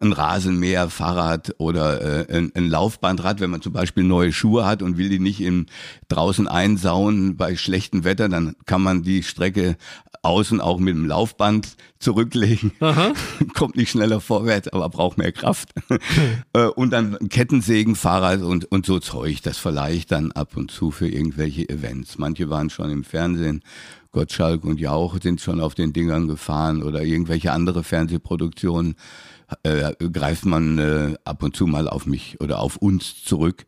ein 0.01 0.13
Rasenmäher, 0.13 0.91
Fahrrad 0.91 1.55
oder 1.59 2.29
äh, 2.29 2.37
ein, 2.37 2.53
ein 2.55 2.69
Laufbandrad, 2.69 3.41
wenn 3.41 3.51
man 3.51 3.63
zum 3.63 3.73
Beispiel 3.73 4.05
neue 4.05 4.33
Schuhe 4.33 4.67
hat 4.67 4.83
und 4.83 4.99
will 4.99 5.09
die 5.09 5.19
nicht 5.19 5.41
im, 5.41 5.67
draußen 6.09 6.47
einsauen 6.47 7.37
bei 7.37 7.57
schlechtem 7.57 8.05
Wetter, 8.05 8.29
dann 8.29 8.55
kann 8.67 8.83
man 8.83 9.03
die 9.03 9.23
Strecke 9.23 9.77
außen 10.23 10.61
auch 10.61 10.79
mit 10.79 10.95
dem 10.95 11.07
Laufband 11.07 11.77
zurücklegen. 11.99 12.73
Kommt 13.55 13.77
nicht 13.77 13.91
schneller 13.91 14.21
vorwärts, 14.39 14.69
aber 14.69 14.89
braucht 14.89 15.19
mehr 15.19 15.33
Kraft. 15.33 15.71
Äh, 16.53 16.67
und 16.67 16.93
dann 16.93 17.19
Kettensägen, 17.29 17.97
Fahrrad 17.97 18.43
und, 18.43 18.71
und 18.71 18.87
so 18.87 19.01
Zeug. 19.01 19.43
Das 19.43 19.59
verleihe 19.59 19.97
ich 19.97 20.07
dann 20.07 20.31
ab 20.33 20.57
und 20.57 20.71
zu 20.71 20.93
für 20.93 21.09
irgendwelche 21.09 21.69
Events. 21.69 22.19
Manche 22.19 22.49
waren 22.49 22.71
schon 22.71 22.91
im 22.91 23.03
Fernsehen. 23.03 23.63
Gottschalk 24.13 24.65
und 24.65 24.79
Jauch 24.79 25.19
sind 25.21 25.41
schon 25.41 25.61
auf 25.61 25.75
den 25.75 25.93
Dingern 25.93 26.29
gefahren 26.29 26.83
oder 26.83 27.03
irgendwelche 27.03 27.51
andere 27.51 27.83
Fernsehproduktionen 27.83 28.95
äh, 29.63 29.95
greift 30.13 30.47
man 30.47 30.79
äh, 30.79 31.15
ab 31.25 31.43
und 31.43 31.57
zu 31.57 31.67
mal 31.67 31.89
auf 31.89 32.07
mich 32.07 32.41
oder 32.41 32.61
auf 32.61 32.77
uns 32.77 33.25
zurück. 33.25 33.67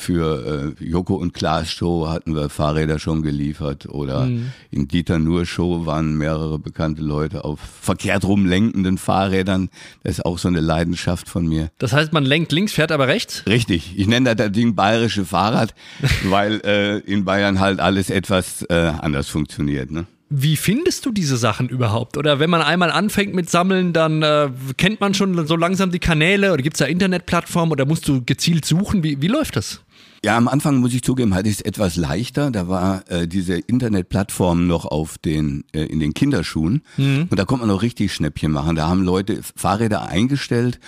Für 0.00 0.74
äh, 0.80 0.82
Joko 0.82 1.16
und 1.16 1.34
Klaas 1.34 1.70
Show 1.70 2.08
hatten 2.08 2.34
wir 2.34 2.48
Fahrräder 2.48 2.98
schon 2.98 3.20
geliefert 3.20 3.86
oder 3.86 4.24
mhm. 4.24 4.50
in 4.70 4.88
Dieter 4.88 5.18
Nur 5.18 5.44
Show 5.44 5.84
waren 5.84 6.16
mehrere 6.16 6.58
bekannte 6.58 7.02
Leute 7.02 7.44
auf 7.44 7.60
verkehrt 7.60 8.24
rumlenkenden 8.24 8.96
Fahrrädern. 8.96 9.68
Das 10.02 10.12
ist 10.12 10.24
auch 10.24 10.38
so 10.38 10.48
eine 10.48 10.60
Leidenschaft 10.60 11.28
von 11.28 11.46
mir. 11.46 11.70
Das 11.76 11.92
heißt, 11.92 12.14
man 12.14 12.24
lenkt 12.24 12.50
links, 12.50 12.72
fährt 12.72 12.92
aber 12.92 13.08
rechts? 13.08 13.44
Richtig. 13.46 13.92
Ich 13.98 14.06
nenne 14.06 14.34
das 14.34 14.50
Ding 14.52 14.74
bayerische 14.74 15.26
Fahrrad, 15.26 15.74
weil 16.24 16.62
äh, 16.64 17.00
in 17.00 17.26
Bayern 17.26 17.60
halt 17.60 17.78
alles 17.78 18.08
etwas 18.08 18.62
äh, 18.70 18.92
anders 19.02 19.28
funktioniert. 19.28 19.90
Ne? 19.90 20.06
Wie 20.32 20.56
findest 20.56 21.04
du 21.06 21.10
diese 21.10 21.36
Sachen 21.36 21.68
überhaupt? 21.68 22.16
Oder 22.16 22.38
wenn 22.38 22.50
man 22.50 22.62
einmal 22.62 22.92
anfängt 22.92 23.34
mit 23.34 23.50
Sammeln, 23.50 23.92
dann 23.92 24.22
äh, 24.22 24.48
kennt 24.76 25.00
man 25.00 25.12
schon 25.12 25.44
so 25.44 25.56
langsam 25.56 25.90
die 25.90 25.98
Kanäle 25.98 26.52
oder 26.52 26.62
gibt 26.62 26.76
es 26.76 26.78
da 26.78 26.84
Internetplattformen 26.84 27.72
oder 27.72 27.84
musst 27.84 28.06
du 28.06 28.24
gezielt 28.24 28.64
suchen? 28.64 29.02
Wie, 29.02 29.20
wie 29.20 29.26
läuft 29.26 29.56
das? 29.56 29.82
Ja, 30.22 30.36
am 30.36 30.48
Anfang 30.48 30.76
muss 30.76 30.92
ich 30.92 31.02
zugeben, 31.02 31.34
hatte 31.34 31.48
ich 31.48 31.56
es 31.56 31.60
etwas 31.62 31.96
leichter. 31.96 32.50
Da 32.50 32.68
war 32.68 33.10
äh, 33.10 33.26
diese 33.26 33.54
Internetplattform 33.54 34.66
noch 34.66 34.84
auf 34.84 35.16
den 35.16 35.64
äh, 35.72 35.84
in 35.84 35.98
den 35.98 36.12
Kinderschuhen 36.12 36.82
mhm. 36.98 37.28
und 37.30 37.38
da 37.38 37.46
konnte 37.46 37.66
man 37.66 37.74
noch 37.74 37.82
richtig 37.82 38.12
Schnäppchen 38.12 38.52
machen. 38.52 38.76
Da 38.76 38.86
haben 38.86 39.02
Leute 39.02 39.40
Fahrräder 39.56 40.08
eingestellt 40.08 40.78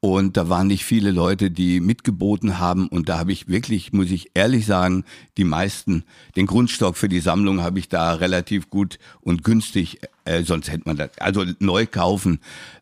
und 0.00 0.36
da 0.36 0.48
waren 0.48 0.68
nicht 0.68 0.84
viele 0.84 1.10
Leute, 1.10 1.50
die 1.50 1.80
mitgeboten 1.80 2.60
haben. 2.60 2.86
Und 2.86 3.08
da 3.08 3.18
habe 3.18 3.32
ich 3.32 3.48
wirklich, 3.48 3.92
muss 3.92 4.10
ich 4.12 4.30
ehrlich 4.34 4.64
sagen, 4.64 5.04
die 5.36 5.44
meisten, 5.44 6.04
den 6.36 6.46
Grundstock 6.46 6.96
für 6.96 7.08
die 7.08 7.20
Sammlung 7.20 7.62
habe 7.62 7.80
ich 7.80 7.88
da 7.88 8.14
relativ 8.14 8.70
gut 8.70 8.98
und 9.20 9.42
günstig, 9.42 9.98
äh, 10.24 10.44
sonst 10.44 10.70
hätte 10.70 10.84
man 10.86 10.96
das, 10.96 11.10
also 11.18 11.44
neu 11.58 11.86
kaufen, 11.86 12.38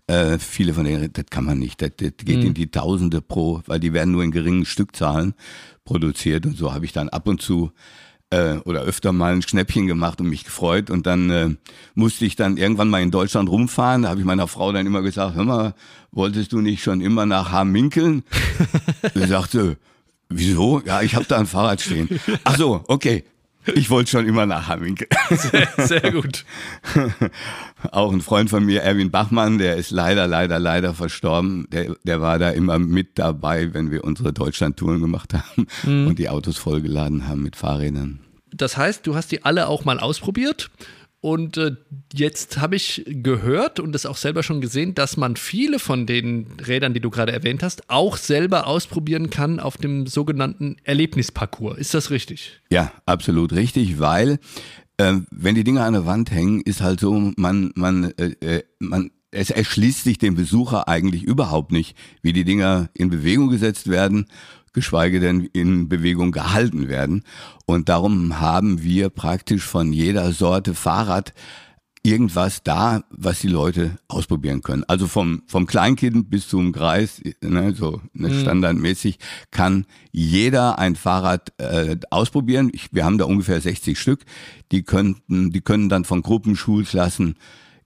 äh, 0.06 0.38
viele 0.38 0.72
von 0.74 0.84
denen, 0.84 1.12
das 1.12 1.26
kann 1.30 1.44
man 1.44 1.58
nicht. 1.58 1.82
Das, 1.82 1.90
das 1.96 2.12
geht 2.18 2.38
mhm. 2.38 2.46
in 2.46 2.54
die 2.54 2.70
Tausende 2.70 3.20
pro, 3.20 3.62
weil 3.66 3.80
die 3.80 3.92
werden 3.92 4.12
nur 4.12 4.22
in 4.22 4.30
geringen 4.30 4.64
Stückzahlen 4.64 5.34
produziert. 5.84 6.46
Und 6.46 6.56
so 6.56 6.72
habe 6.72 6.84
ich 6.84 6.92
dann 6.92 7.08
ab 7.08 7.26
und 7.26 7.42
zu 7.42 7.72
äh, 8.30 8.56
oder 8.64 8.82
öfter 8.82 9.12
mal 9.12 9.32
ein 9.32 9.42
Schnäppchen 9.42 9.86
gemacht 9.86 10.20
und 10.20 10.28
mich 10.28 10.44
gefreut. 10.44 10.90
Und 10.90 11.06
dann 11.06 11.30
äh, 11.30 11.50
musste 11.94 12.24
ich 12.24 12.36
dann 12.36 12.56
irgendwann 12.56 12.88
mal 12.88 13.02
in 13.02 13.10
Deutschland 13.10 13.48
rumfahren. 13.48 14.02
Da 14.02 14.10
habe 14.10 14.20
ich 14.20 14.26
meiner 14.26 14.48
Frau 14.48 14.72
dann 14.72 14.86
immer 14.86 15.02
gesagt, 15.02 15.34
hör 15.34 15.44
mal, 15.44 15.74
wolltest 16.12 16.52
du 16.52 16.60
nicht 16.60 16.82
schon 16.82 17.00
immer 17.00 17.26
nach 17.26 17.50
Haminkeln? 17.50 18.22
Sie 19.14 19.26
sagte, 19.26 19.78
wieso? 20.28 20.82
Ja, 20.84 21.02
ich 21.02 21.14
habe 21.14 21.26
da 21.26 21.38
ein 21.38 21.46
Fahrrad 21.46 21.80
stehen. 21.80 22.08
Ach 22.44 22.56
so, 22.56 22.84
okay. 22.88 23.24
Ich 23.74 23.90
wollte 23.90 24.10
schon 24.10 24.26
immer 24.26 24.46
nach 24.46 24.68
Hamminke. 24.68 25.06
Sehr, 25.30 25.68
sehr 25.76 26.12
gut. 26.12 26.44
Auch 27.90 28.12
ein 28.12 28.20
Freund 28.20 28.48
von 28.50 28.64
mir, 28.64 28.82
Erwin 28.82 29.10
Bachmann, 29.10 29.58
der 29.58 29.76
ist 29.76 29.90
leider, 29.90 30.26
leider, 30.26 30.58
leider 30.58 30.94
verstorben. 30.94 31.66
Der, 31.70 31.96
der 32.04 32.20
war 32.20 32.38
da 32.38 32.50
immer 32.50 32.78
mit 32.78 33.18
dabei, 33.18 33.74
wenn 33.74 33.90
wir 33.90 34.04
unsere 34.04 34.32
Deutschland-Touren 34.32 35.00
gemacht 35.00 35.34
haben 35.34 35.66
mhm. 35.82 36.06
und 36.06 36.18
die 36.18 36.28
Autos 36.28 36.56
vollgeladen 36.56 37.26
haben 37.28 37.42
mit 37.42 37.56
Fahrrädern. 37.56 38.20
Das 38.52 38.76
heißt, 38.76 39.06
du 39.06 39.14
hast 39.14 39.32
die 39.32 39.44
alle 39.44 39.68
auch 39.68 39.84
mal 39.84 39.98
ausprobiert 39.98 40.70
und 41.20 41.56
äh, 41.56 41.72
jetzt 42.12 42.58
habe 42.58 42.76
ich 42.76 43.04
gehört 43.06 43.80
und 43.80 43.92
das 43.92 44.06
auch 44.06 44.16
selber 44.16 44.42
schon 44.42 44.60
gesehen, 44.60 44.94
dass 44.94 45.16
man 45.16 45.36
viele 45.36 45.78
von 45.78 46.06
den 46.06 46.46
Rädern, 46.66 46.94
die 46.94 47.00
du 47.00 47.10
gerade 47.10 47.32
erwähnt 47.32 47.62
hast, 47.62 47.88
auch 47.88 48.16
selber 48.16 48.66
ausprobieren 48.66 49.30
kann 49.30 49.58
auf 49.58 49.76
dem 49.76 50.06
sogenannten 50.06 50.76
Erlebnisparcours. 50.84 51.78
Ist 51.78 51.94
das 51.94 52.10
richtig? 52.10 52.60
Ja, 52.70 52.92
absolut 53.06 53.52
richtig, 53.52 53.98
weil 53.98 54.38
äh, 54.98 55.14
wenn 55.30 55.54
die 55.54 55.64
Dinge 55.64 55.82
an 55.82 55.94
der 55.94 56.06
Wand 56.06 56.30
hängen, 56.30 56.60
ist 56.60 56.80
halt 56.80 57.00
so, 57.00 57.32
man, 57.36 57.72
man, 57.74 58.12
äh, 58.18 58.34
äh, 58.40 58.62
man 58.78 59.10
es 59.30 59.50
erschließt 59.50 60.04
sich 60.04 60.18
dem 60.18 60.34
Besucher 60.34 60.88
eigentlich 60.88 61.22
überhaupt 61.22 61.72
nicht, 61.72 61.96
wie 62.22 62.32
die 62.32 62.44
Dinger 62.44 62.88
in 62.94 63.10
Bewegung 63.10 63.48
gesetzt 63.48 63.88
werden 63.88 64.26
geschweige 64.76 65.20
denn 65.20 65.48
in 65.54 65.88
Bewegung 65.88 66.32
gehalten 66.32 66.88
werden. 66.88 67.24
Und 67.64 67.88
darum 67.88 68.38
haben 68.38 68.82
wir 68.82 69.08
praktisch 69.08 69.64
von 69.64 69.90
jeder 69.90 70.32
Sorte 70.32 70.74
Fahrrad 70.74 71.32
irgendwas 72.02 72.62
da, 72.62 73.02
was 73.10 73.40
die 73.40 73.48
Leute 73.48 73.98
ausprobieren 74.06 74.60
können. 74.60 74.84
Also 74.86 75.08
vom, 75.08 75.42
vom 75.46 75.66
Kleinkind 75.66 76.30
bis 76.30 76.46
zum 76.46 76.72
Kreis, 76.72 77.22
ne, 77.40 77.74
so 77.74 78.02
ne, 78.12 78.28
mhm. 78.28 78.40
standardmäßig, 78.42 79.18
kann 79.50 79.86
jeder 80.12 80.78
ein 80.78 80.94
Fahrrad 80.94 81.54
äh, 81.58 81.96
ausprobieren. 82.10 82.70
Ich, 82.74 82.92
wir 82.92 83.06
haben 83.06 83.16
da 83.16 83.24
ungefähr 83.24 83.60
60 83.60 83.98
Stück. 83.98 84.26
Die 84.72 84.82
könnten, 84.82 85.52
die 85.52 85.62
können 85.62 85.88
dann 85.88 86.04
von 86.04 86.20
Gruppen, 86.20 86.54
Schulklassen, 86.54 87.36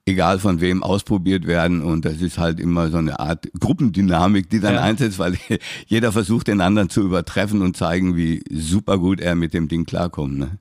egal 0.05 0.39
von 0.39 0.61
wem 0.61 0.83
ausprobiert 0.83 1.45
werden 1.45 1.81
und 1.81 2.05
das 2.05 2.21
ist 2.21 2.37
halt 2.37 2.59
immer 2.59 2.89
so 2.89 2.97
eine 2.97 3.19
Art 3.19 3.47
Gruppendynamik, 3.59 4.49
die 4.49 4.59
dann 4.59 4.75
ja. 4.75 4.81
einsetzt, 4.81 5.19
weil 5.19 5.37
jeder 5.87 6.11
versucht 6.11 6.47
den 6.47 6.61
anderen 6.61 6.89
zu 6.89 7.01
übertreffen 7.01 7.61
und 7.61 7.77
zeigen, 7.77 8.15
wie 8.15 8.43
super 8.51 8.97
gut 8.97 9.19
er 9.19 9.35
mit 9.35 9.53
dem 9.53 9.67
Ding 9.67 9.85
klarkommt. 9.85 10.37
Ne? 10.39 10.57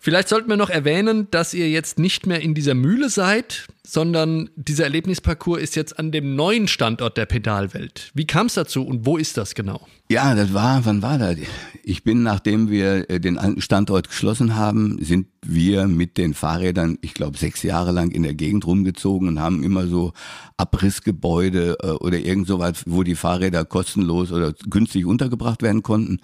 Vielleicht 0.00 0.28
sollten 0.28 0.48
wir 0.48 0.56
noch 0.56 0.70
erwähnen, 0.70 1.28
dass 1.30 1.54
ihr 1.54 1.70
jetzt 1.70 1.98
nicht 1.98 2.26
mehr 2.26 2.40
in 2.40 2.54
dieser 2.54 2.74
Mühle 2.74 3.08
seid, 3.08 3.68
sondern 3.86 4.50
dieser 4.56 4.84
Erlebnisparcours 4.84 5.62
ist 5.62 5.76
jetzt 5.76 5.98
an 5.98 6.12
dem 6.12 6.34
neuen 6.34 6.68
Standort 6.68 7.16
der 7.16 7.26
Pedalwelt. 7.26 8.10
Wie 8.14 8.26
kam 8.26 8.46
es 8.46 8.54
dazu 8.54 8.84
und 8.84 9.06
wo 9.06 9.16
ist 9.16 9.36
das 9.36 9.54
genau? 9.54 9.86
Ja, 10.10 10.34
das 10.34 10.52
war, 10.52 10.84
wann 10.84 11.02
war 11.02 11.18
das? 11.18 11.36
Ich 11.84 12.02
bin, 12.02 12.22
nachdem 12.22 12.70
wir 12.70 13.08
äh, 13.08 13.20
den 13.20 13.38
alten 13.38 13.60
Standort 13.60 14.08
geschlossen 14.08 14.56
haben, 14.56 15.02
sind 15.02 15.28
wir 15.42 15.86
mit 15.86 16.18
den 16.18 16.34
Fahrrädern, 16.34 16.98
ich 17.00 17.14
glaube, 17.14 17.38
sechs 17.38 17.62
Jahre 17.62 17.92
lang 17.92 18.10
in 18.10 18.24
der 18.24 18.34
Gegend 18.34 18.66
rumgezogen 18.66 19.28
und 19.28 19.40
haben 19.40 19.62
immer 19.62 19.86
so 19.86 20.12
Abrissgebäude 20.56 21.76
äh, 21.82 21.86
oder 21.90 22.18
irgend 22.18 22.46
so 22.46 22.58
was, 22.58 22.84
wo 22.86 23.02
die 23.02 23.14
Fahrräder 23.14 23.64
kostenlos 23.64 24.32
oder 24.32 24.52
günstig 24.68 25.06
untergebracht 25.06 25.62
werden 25.62 25.82
konnten. 25.82 26.20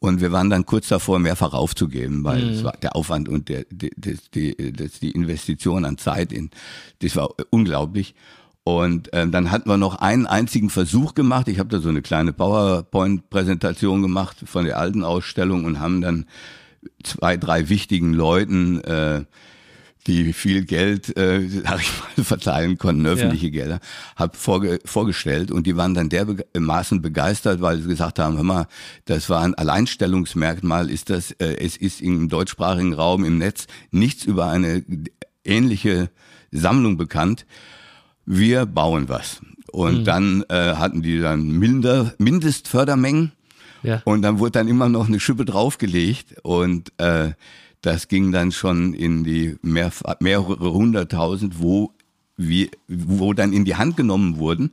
Und 0.00 0.22
wir 0.22 0.32
waren 0.32 0.48
dann 0.48 0.64
kurz 0.64 0.88
davor, 0.88 1.18
mehrfach 1.18 1.52
aufzugeben, 1.52 2.24
weil 2.24 2.42
mhm. 2.42 2.50
es 2.50 2.64
war 2.64 2.72
der 2.72 2.96
Aufwand 2.96 3.28
und 3.28 3.50
der, 3.50 3.66
die, 3.70 3.90
die, 3.96 4.16
die, 4.34 4.72
die 4.72 5.10
Investition 5.10 5.84
an 5.84 5.98
Zeit, 5.98 6.32
in, 6.32 6.50
das 7.00 7.16
war 7.16 7.34
unglaublich. 7.50 8.14
Und 8.64 9.10
ähm, 9.12 9.30
dann 9.30 9.50
hatten 9.50 9.68
wir 9.68 9.76
noch 9.76 9.96
einen 9.96 10.26
einzigen 10.26 10.70
Versuch 10.70 11.14
gemacht. 11.14 11.48
Ich 11.48 11.58
habe 11.58 11.68
da 11.68 11.80
so 11.80 11.88
eine 11.90 12.02
kleine 12.02 12.32
PowerPoint-Präsentation 12.32 14.00
gemacht 14.00 14.38
von 14.44 14.64
der 14.64 14.78
alten 14.78 15.04
Ausstellung 15.04 15.64
und 15.64 15.80
haben 15.80 16.00
dann 16.00 16.26
zwei, 17.02 17.36
drei 17.36 17.68
wichtigen 17.68 18.14
Leuten 18.14 18.80
äh, 18.82 19.24
die 20.06 20.32
viel 20.32 20.64
Geld, 20.64 21.16
äh, 21.16 21.46
sag 21.64 21.80
ich 21.80 21.90
mal, 22.16 22.24
verteilen 22.24 22.78
konnten, 22.78 23.06
öffentliche 23.06 23.46
ja. 23.46 23.52
Gelder, 23.52 23.80
habe 24.16 24.36
vorge 24.36 24.80
vorgestellt 24.84 25.50
und 25.50 25.66
die 25.66 25.76
waren 25.76 25.94
dann 25.94 26.08
dermaßen 26.08 27.02
begeistert, 27.02 27.60
weil 27.60 27.80
sie 27.80 27.88
gesagt 27.88 28.18
haben, 28.18 28.36
hör 28.36 28.44
mal, 28.44 28.66
das 29.04 29.28
war 29.28 29.42
ein 29.42 29.54
Alleinstellungsmerkmal, 29.54 30.90
ist 30.90 31.10
das, 31.10 31.32
äh, 31.32 31.56
es 31.58 31.76
ist 31.76 32.00
im 32.00 32.28
deutschsprachigen 32.28 32.94
Raum 32.94 33.24
im 33.24 33.38
Netz 33.38 33.66
nichts 33.90 34.24
über 34.24 34.48
eine 34.48 34.84
ähnliche 35.44 36.10
Sammlung 36.50 36.96
bekannt. 36.96 37.46
Wir 38.26 38.66
bauen 38.66 39.08
was. 39.08 39.40
Und 39.72 40.00
mhm. 40.00 40.04
dann 40.04 40.44
äh, 40.48 40.74
hatten 40.74 41.02
die 41.02 41.20
dann 41.20 41.50
minder, 41.50 42.14
Mindestfördermengen 42.18 43.32
ja. 43.82 44.02
und 44.04 44.22
dann 44.22 44.38
wurde 44.38 44.52
dann 44.52 44.68
immer 44.68 44.88
noch 44.88 45.08
eine 45.08 45.20
Schippe 45.20 45.44
draufgelegt 45.44 46.36
und 46.42 46.92
äh, 46.98 47.32
das 47.80 48.08
ging 48.08 48.32
dann 48.32 48.52
schon 48.52 48.94
in 48.94 49.24
die 49.24 49.56
mehr, 49.62 49.90
mehrere 50.20 50.72
hunderttausend, 50.72 51.60
wo, 51.60 51.94
wir, 52.36 52.68
wo 52.88 53.32
dann 53.32 53.52
in 53.52 53.64
die 53.64 53.76
Hand 53.76 53.96
genommen 53.96 54.38
wurden 54.38 54.72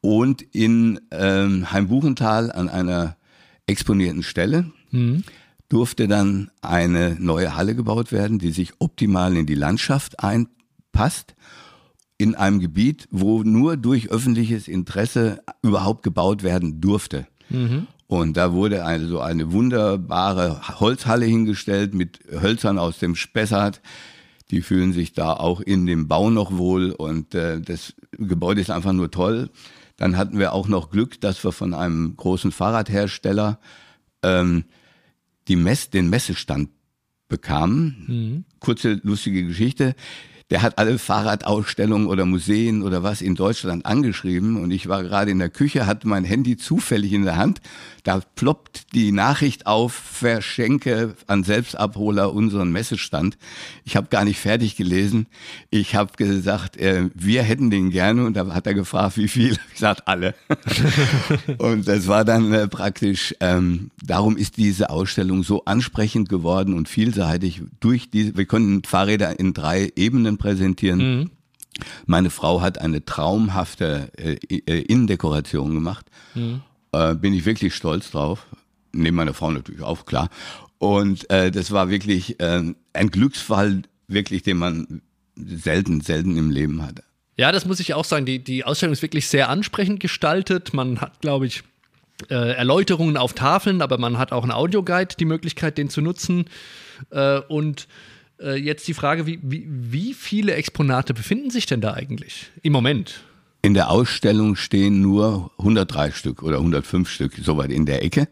und 0.00 0.42
in 0.42 1.00
ähm, 1.10 1.72
Heimbuchental 1.72 2.52
an 2.52 2.68
einer 2.68 3.16
exponierten 3.66 4.22
Stelle 4.22 4.70
mhm. 4.90 5.24
durfte 5.68 6.06
dann 6.06 6.50
eine 6.62 7.16
neue 7.18 7.56
Halle 7.56 7.74
gebaut 7.74 8.12
werden, 8.12 8.38
die 8.38 8.52
sich 8.52 8.74
optimal 8.78 9.36
in 9.36 9.46
die 9.46 9.54
Landschaft 9.54 10.20
einpasst 10.20 11.34
in 12.18 12.34
einem 12.34 12.60
Gebiet, 12.60 13.08
wo 13.10 13.42
nur 13.42 13.76
durch 13.76 14.10
öffentliches 14.10 14.68
Interesse 14.68 15.42
überhaupt 15.62 16.02
gebaut 16.02 16.42
werden 16.42 16.80
durfte. 16.80 17.26
Mhm. 17.50 17.88
Und 18.06 18.36
da 18.36 18.52
wurde 18.52 18.84
also 18.84 19.20
eine 19.20 19.52
wunderbare 19.52 20.80
Holzhalle 20.80 21.26
hingestellt 21.26 21.94
mit 21.94 22.20
Hölzern 22.30 22.78
aus 22.78 22.98
dem 22.98 23.16
Spessart. 23.16 23.80
Die 24.50 24.62
fühlen 24.62 24.92
sich 24.92 25.12
da 25.12 25.32
auch 25.32 25.60
in 25.60 25.86
dem 25.86 26.06
Bau 26.06 26.30
noch 26.30 26.56
wohl 26.56 26.92
und 26.92 27.34
äh, 27.34 27.60
das 27.60 27.94
Gebäude 28.12 28.60
ist 28.60 28.70
einfach 28.70 28.92
nur 28.92 29.10
toll. 29.10 29.50
Dann 29.96 30.16
hatten 30.16 30.38
wir 30.38 30.52
auch 30.52 30.68
noch 30.68 30.90
Glück, 30.90 31.20
dass 31.20 31.42
wir 31.42 31.50
von 31.50 31.74
einem 31.74 32.16
großen 32.16 32.52
Fahrradhersteller 32.52 33.58
ähm, 34.22 34.64
die 35.48 35.56
Mess, 35.56 35.90
den 35.90 36.08
Messestand 36.08 36.70
bekamen. 37.28 38.04
Mhm. 38.06 38.44
Kurze 38.60 39.00
lustige 39.02 39.44
Geschichte 39.44 39.96
der 40.50 40.62
hat 40.62 40.78
alle 40.78 40.98
Fahrradausstellungen 40.98 42.06
oder 42.06 42.24
Museen 42.24 42.82
oder 42.82 43.02
was 43.02 43.20
in 43.20 43.34
Deutschland 43.34 43.84
angeschrieben 43.84 44.62
und 44.62 44.70
ich 44.70 44.88
war 44.88 45.02
gerade 45.02 45.32
in 45.32 45.40
der 45.40 45.50
Küche, 45.50 45.86
hatte 45.86 46.06
mein 46.06 46.24
Handy 46.24 46.56
zufällig 46.56 47.12
in 47.12 47.24
der 47.24 47.36
Hand. 47.36 47.60
Da 48.04 48.20
ploppt 48.36 48.94
die 48.94 49.10
Nachricht 49.10 49.66
auf, 49.66 49.92
verschenke 49.92 51.16
an 51.26 51.42
Selbstabholer 51.42 52.32
unseren 52.32 52.70
Messestand. 52.70 53.36
Ich 53.84 53.96
habe 53.96 54.06
gar 54.06 54.24
nicht 54.24 54.38
fertig 54.38 54.76
gelesen. 54.76 55.26
Ich 55.70 55.96
habe 55.96 56.12
gesagt, 56.16 56.76
äh, 56.76 57.10
wir 57.14 57.42
hätten 57.42 57.70
den 57.70 57.90
gerne 57.90 58.24
und 58.24 58.36
da 58.36 58.54
hat 58.54 58.68
er 58.68 58.74
gefragt, 58.74 59.16
wie 59.16 59.28
viel. 59.28 59.56
Ich 59.76 59.80
gesagt, 59.80 60.08
alle. 60.08 60.34
und 61.58 61.86
das 61.86 62.06
war 62.06 62.24
dann 62.24 62.52
äh, 62.52 62.66
praktisch, 62.66 63.34
ähm, 63.40 63.90
darum 64.02 64.36
ist 64.38 64.56
diese 64.56 64.88
Ausstellung 64.88 65.42
so 65.42 65.64
ansprechend 65.64 66.30
geworden 66.30 66.72
und 66.72 66.88
vielseitig 66.88 67.62
durch 67.80 68.08
diese, 68.10 68.36
wir 68.36 68.46
konnten 68.46 68.84
Fahrräder 68.84 69.38
in 69.38 69.52
drei 69.52 69.92
Ebenen 69.96 70.35
Bildern 70.36 70.38
präsentieren. 70.38 70.98
Mhm. 70.98 71.30
Meine 72.06 72.30
Frau 72.30 72.62
hat 72.62 72.78
eine 72.78 73.04
traumhafte 73.04 74.10
äh, 74.16 74.36
äh, 74.48 74.80
Innendekoration 74.82 75.74
gemacht. 75.74 76.06
Mhm. 76.34 76.62
Äh, 76.92 77.14
bin 77.14 77.34
ich 77.34 77.44
wirklich 77.44 77.74
stolz 77.74 78.10
drauf. 78.10 78.46
Neben 78.92 79.16
meiner 79.16 79.34
Frau 79.34 79.50
natürlich 79.50 79.82
auch, 79.82 80.06
klar. 80.06 80.30
Und 80.78 81.28
äh, 81.30 81.50
das 81.50 81.70
war 81.70 81.90
wirklich 81.90 82.40
äh, 82.40 82.62
ein 82.92 83.10
Glücksfall, 83.10 83.82
wirklich, 84.08 84.42
den 84.42 84.56
man 84.56 85.02
selten, 85.36 86.00
selten 86.00 86.36
im 86.38 86.50
Leben 86.50 86.82
hatte. 86.82 87.02
Ja, 87.36 87.52
das 87.52 87.66
muss 87.66 87.80
ich 87.80 87.92
auch 87.92 88.04
sagen. 88.06 88.24
Die, 88.24 88.42
die 88.42 88.64
Ausstellung 88.64 88.94
ist 88.94 89.02
wirklich 89.02 89.26
sehr 89.28 89.50
ansprechend 89.50 90.00
gestaltet. 90.00 90.72
Man 90.72 91.02
hat, 91.02 91.20
glaube 91.20 91.46
ich, 91.46 91.62
äh, 92.30 92.54
Erläuterungen 92.54 93.18
auf 93.18 93.34
Tafeln, 93.34 93.82
aber 93.82 93.98
man 93.98 94.16
hat 94.16 94.32
auch 94.32 94.42
einen 94.42 94.52
Audioguide, 94.52 95.16
die 95.18 95.26
Möglichkeit, 95.26 95.76
den 95.76 95.90
zu 95.90 96.00
nutzen. 96.00 96.46
Äh, 97.10 97.40
und 97.40 97.86
äh, 98.40 98.56
jetzt 98.56 98.86
die 98.88 98.94
Frage, 98.94 99.26
wie, 99.26 99.38
wie, 99.42 99.66
wie 99.68 100.14
viele 100.14 100.54
Exponate 100.54 101.14
befinden 101.14 101.50
sich 101.50 101.66
denn 101.66 101.80
da 101.80 101.94
eigentlich 101.94 102.50
im 102.62 102.72
Moment? 102.72 103.24
In 103.62 103.74
der 103.74 103.90
Ausstellung 103.90 104.54
stehen 104.56 105.00
nur 105.00 105.50
103 105.58 106.12
Stück 106.12 106.42
oder 106.42 106.58
105 106.58 107.08
Stück, 107.08 107.32
soweit 107.42 107.70
in 107.70 107.86
der 107.86 108.04
Ecke. 108.04 108.28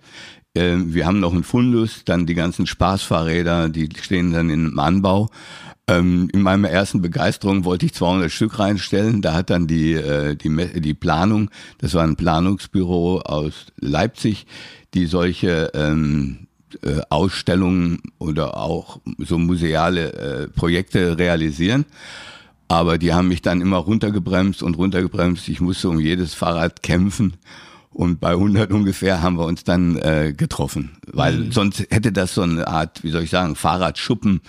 Ähm, 0.55 0.95
wir 0.95 1.07
haben 1.07 1.21
noch 1.21 1.33
einen 1.33 1.43
Fundus, 1.43 2.05
dann 2.05 2.27
die 2.27 2.35
ganzen 2.35 2.67
Spaßfahrräder, 2.67 3.69
die 3.69 3.89
stehen 4.01 4.33
dann 4.33 4.51
im 4.51 4.79
Anbau. 4.79 5.31
Ähm, 5.87 6.29
in 6.33 6.41
meiner 6.41 6.71
ersten 6.71 7.03
Begeisterung 7.03 7.65
wollte 7.65 7.87
ich 7.87 7.95
200 7.95 8.31
Stück 8.31 8.59
reinstellen. 8.59 9.21
Da 9.21 9.35
hat 9.35 9.51
dann 9.51 9.67
die, 9.67 9.95
äh, 9.95 10.37
die, 10.37 10.81
die 10.81 10.95
Planung, 10.95 11.51
das 11.79 11.95
war 11.95 12.05
ein 12.05 12.17
Planungsbüro 12.17 13.21
aus 13.21 13.67
Leipzig, 13.81 14.47
die 14.95 15.07
solche 15.07 15.73
ähm, 15.75 16.47
äh, 16.83 17.01
Ausstellungen 17.11 18.01
oder 18.19 18.57
auch 18.57 19.01
so 19.19 19.39
museale 19.39 20.13
äh, 20.13 20.49
Projekte 20.49 21.19
realisieren. 21.19 21.85
Aber 22.69 22.99
die 22.99 23.13
haben 23.13 23.29
mich 23.29 23.43
dann 23.43 23.61
immer 23.61 23.77
runtergebremst 23.77 24.63
und 24.63 24.77
runtergebremst. 24.77 25.49
Ich 25.49 25.61
musste 25.61 25.89
um 25.89 26.01
jedes 26.01 26.35
Fahrrad 26.35 26.83
kämpfen. 26.83 27.35
Und 27.91 28.19
bei 28.19 28.31
100 28.31 28.73
ungefähr 28.73 29.23
haben 29.23 29.39
wir 29.39 29.47
uns 29.47 29.63
dann 29.63 29.97
äh, 29.97 30.35
getroffen, 30.37 30.97
weil 31.13 31.37
mhm. 31.37 31.53
sonst 31.53 31.87
hätte 31.91 32.11
das 32.11 32.35
so 32.35 32.43
eine 32.43 32.67
Art, 32.67 33.05
wie 33.05 33.11
soll 33.11 33.23
ich 33.23 33.31
sagen, 33.31 33.55
Fahrradschuppen 33.55 34.41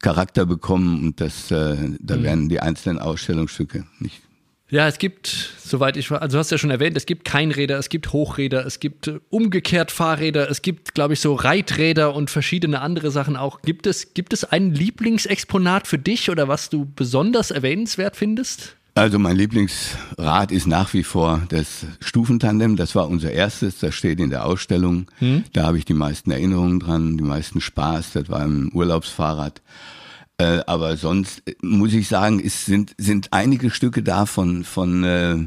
Charakter 0.00 0.46
bekommen 0.46 1.04
und 1.04 1.20
das, 1.20 1.50
äh, 1.50 1.76
da 2.00 2.16
mhm. 2.16 2.22
wären 2.22 2.48
die 2.48 2.60
einzelnen 2.60 2.98
Ausstellungsstücke 2.98 3.84
nicht 3.98 4.22
ja, 4.70 4.88
es 4.88 4.98
gibt, 4.98 5.26
soweit 5.58 5.96
ich, 5.96 6.10
also 6.10 6.36
du 6.36 6.38
hast 6.38 6.50
ja 6.50 6.58
schon 6.58 6.70
erwähnt, 6.70 6.96
es 6.96 7.06
gibt 7.06 7.24
Keinräder, 7.24 7.78
es 7.78 7.90
gibt 7.90 8.12
Hochräder, 8.12 8.64
es 8.64 8.80
gibt 8.80 9.08
äh, 9.08 9.20
umgekehrt 9.30 9.90
Fahrräder, 9.90 10.50
es 10.50 10.62
gibt, 10.62 10.94
glaube 10.94 11.14
ich, 11.14 11.20
so 11.20 11.34
Reiträder 11.34 12.14
und 12.14 12.30
verschiedene 12.30 12.80
andere 12.80 13.10
Sachen 13.10 13.36
auch. 13.36 13.62
Gibt 13.62 13.86
es, 13.86 14.14
gibt 14.14 14.32
es 14.32 14.44
ein 14.44 14.72
Lieblingsexponat 14.72 15.86
für 15.86 15.98
dich 15.98 16.30
oder 16.30 16.48
was 16.48 16.70
du 16.70 16.86
besonders 16.96 17.50
erwähnenswert 17.50 18.16
findest? 18.16 18.76
Also 18.96 19.18
mein 19.18 19.36
Lieblingsrad 19.36 20.52
ist 20.52 20.68
nach 20.68 20.94
wie 20.94 21.02
vor 21.02 21.42
das 21.48 21.84
Stufentandem. 22.00 22.76
Das 22.76 22.94
war 22.94 23.08
unser 23.08 23.32
erstes, 23.32 23.80
das 23.80 23.94
steht 23.94 24.20
in 24.20 24.30
der 24.30 24.46
Ausstellung. 24.46 25.10
Hm. 25.18 25.44
Da 25.52 25.64
habe 25.64 25.78
ich 25.78 25.84
die 25.84 25.94
meisten 25.94 26.30
Erinnerungen 26.30 26.78
dran, 26.78 27.18
die 27.18 27.24
meisten 27.24 27.60
Spaß. 27.60 28.12
Das 28.12 28.28
war 28.28 28.40
ein 28.40 28.70
Urlaubsfahrrad. 28.72 29.62
Äh, 30.38 30.60
aber 30.66 30.96
sonst 30.96 31.42
äh, 31.46 31.54
muss 31.62 31.92
ich 31.92 32.08
sagen, 32.08 32.40
es 32.44 32.66
sind, 32.66 32.94
sind 32.98 33.32
einige 33.32 33.70
Stücke 33.70 34.02
da 34.02 34.26
von, 34.26 34.64
von, 34.64 35.04
äh, 35.04 35.46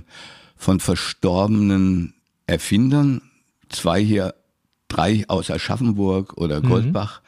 von 0.56 0.79
verstorbenen 0.79 2.13
Erfindern. 2.46 3.22
Zwei 3.70 4.01
hier, 4.01 4.34
drei 4.88 5.25
aus 5.27 5.51
Aschaffenburg 5.51 6.38
oder 6.38 6.62
mhm. 6.62 6.70
Goldbach. 6.70 7.22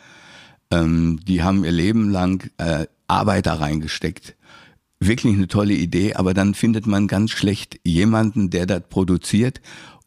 Mhm. 0.72 0.78
Ähm, 0.78 1.20
die 1.28 1.44
haben 1.44 1.66
ihr 1.66 1.72
Leben 1.72 2.10
lang 2.10 2.50
äh, 2.58 2.86
Arbeit 3.08 3.48
da 3.48 3.56
reingesteckt. 3.56 4.36
Wirklich 5.02 5.36
eine 5.36 5.48
tolle 5.48 5.74
Idee, 5.74 6.14
aber 6.14 6.34
dann 6.34 6.54
findet 6.54 6.86
man 6.86 7.08
ganz 7.08 7.32
schlecht 7.32 7.80
jemanden, 7.84 8.50
der 8.50 8.66
das 8.66 8.84
produziert 8.90 9.62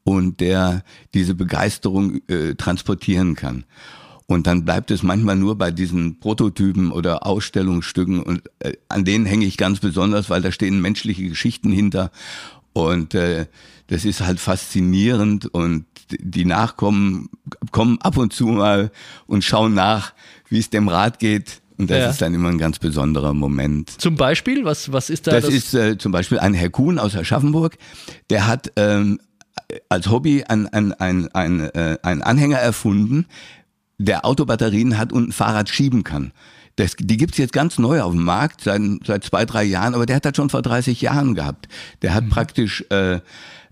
und 0.05 0.41
der 0.41 0.85
diese 1.15 1.35
Begeisterung 1.35 2.21
äh, 2.29 2.55
transportieren 2.55 3.35
kann. 3.35 3.65
Und 4.33 4.47
dann 4.47 4.65
bleibt 4.65 4.91
es 4.91 5.03
manchmal 5.03 5.37
nur 5.37 5.57
bei 5.57 5.71
diesen 5.71 6.19
Prototypen 6.19 6.91
oder 6.91 7.27
Ausstellungsstücken 7.27 8.23
und 8.23 8.43
äh, 8.61 8.73
an 8.89 9.05
denen 9.05 9.27
hänge 9.27 9.45
ich 9.45 9.57
ganz 9.57 9.81
besonders, 9.81 10.31
weil 10.31 10.41
da 10.41 10.51
stehen 10.51 10.81
menschliche 10.81 11.29
Geschichten 11.29 11.71
hinter 11.71 12.11
und 12.73 13.15
äh, 13.15 13.47
das 13.89 14.07
ist 14.07 14.23
halt 14.23 14.41
faszinierend 14.41 15.53
und 15.53 15.85
die 16.11 16.47
Nachkommen 16.47 17.29
kommen 17.73 17.99
ab 18.01 18.17
und 18.17 18.33
zu 18.33 18.47
mal 18.47 18.91
und 19.27 19.45
schauen 19.45 19.75
nach, 19.75 20.15
wie 20.49 20.59
es 20.59 20.71
dem 20.71 20.89
Rad 20.89 21.19
geht. 21.19 21.61
Und 21.79 21.91
das 21.91 21.99
ja. 21.99 22.11
ist 22.11 22.23
dann 22.23 22.33
immer 22.33 22.49
ein 22.49 22.59
ganz 22.59 22.79
besonderer 22.79 23.35
Moment. 23.35 23.91
Zum 24.01 24.15
Beispiel, 24.15 24.65
was, 24.65 24.93
was 24.93 25.11
ist 25.11 25.27
da? 25.27 25.33
Das, 25.33 25.45
das? 25.45 25.55
ist 25.55 25.75
äh, 25.75 25.99
zum 25.99 26.13
Beispiel 26.13 26.39
ein 26.39 26.55
Herr 26.55 26.71
Kuhn 26.71 26.99
aus 26.99 27.17
Aschaffenburg, 27.17 27.77
der 28.31 28.47
hat 28.47 28.73
ähm, 28.77 29.19
als 29.89 30.09
Hobby 30.11 30.45
einen 30.45 30.67
ein, 30.69 30.93
ein, 30.95 31.29
ein, 31.35 31.61
äh, 31.61 31.99
ein 32.03 32.23
Anhänger 32.23 32.59
erfunden, 32.59 33.27
der 34.05 34.25
Autobatterien 34.25 34.99
hat 34.99 35.13
und 35.13 35.29
ein 35.29 35.33
Fahrrad 35.33 35.69
schieben 35.69 36.05
kann. 36.05 36.33
Das, 36.77 36.97
die 36.99 37.17
gibt's 37.17 37.39
jetzt 37.39 37.53
ganz 37.53 37.79
neu 37.79 38.01
auf 38.01 38.13
dem 38.13 38.25
Markt, 38.25 38.63
seit, 38.63 38.81
seit 39.07 39.25
zwei, 39.25 39.45
drei 39.45 39.63
Jahren, 39.63 39.95
aber 39.95 40.07
der 40.07 40.17
hat 40.17 40.25
das 40.25 40.37
schon 40.37 40.49
vor 40.49 40.63
30 40.63 41.01
Jahren 41.03 41.35
gehabt. 41.35 41.69
Der 42.01 42.15
hat 42.15 42.25
mhm. 42.25 42.31
praktisch, 42.31 42.85
äh, 42.91 43.21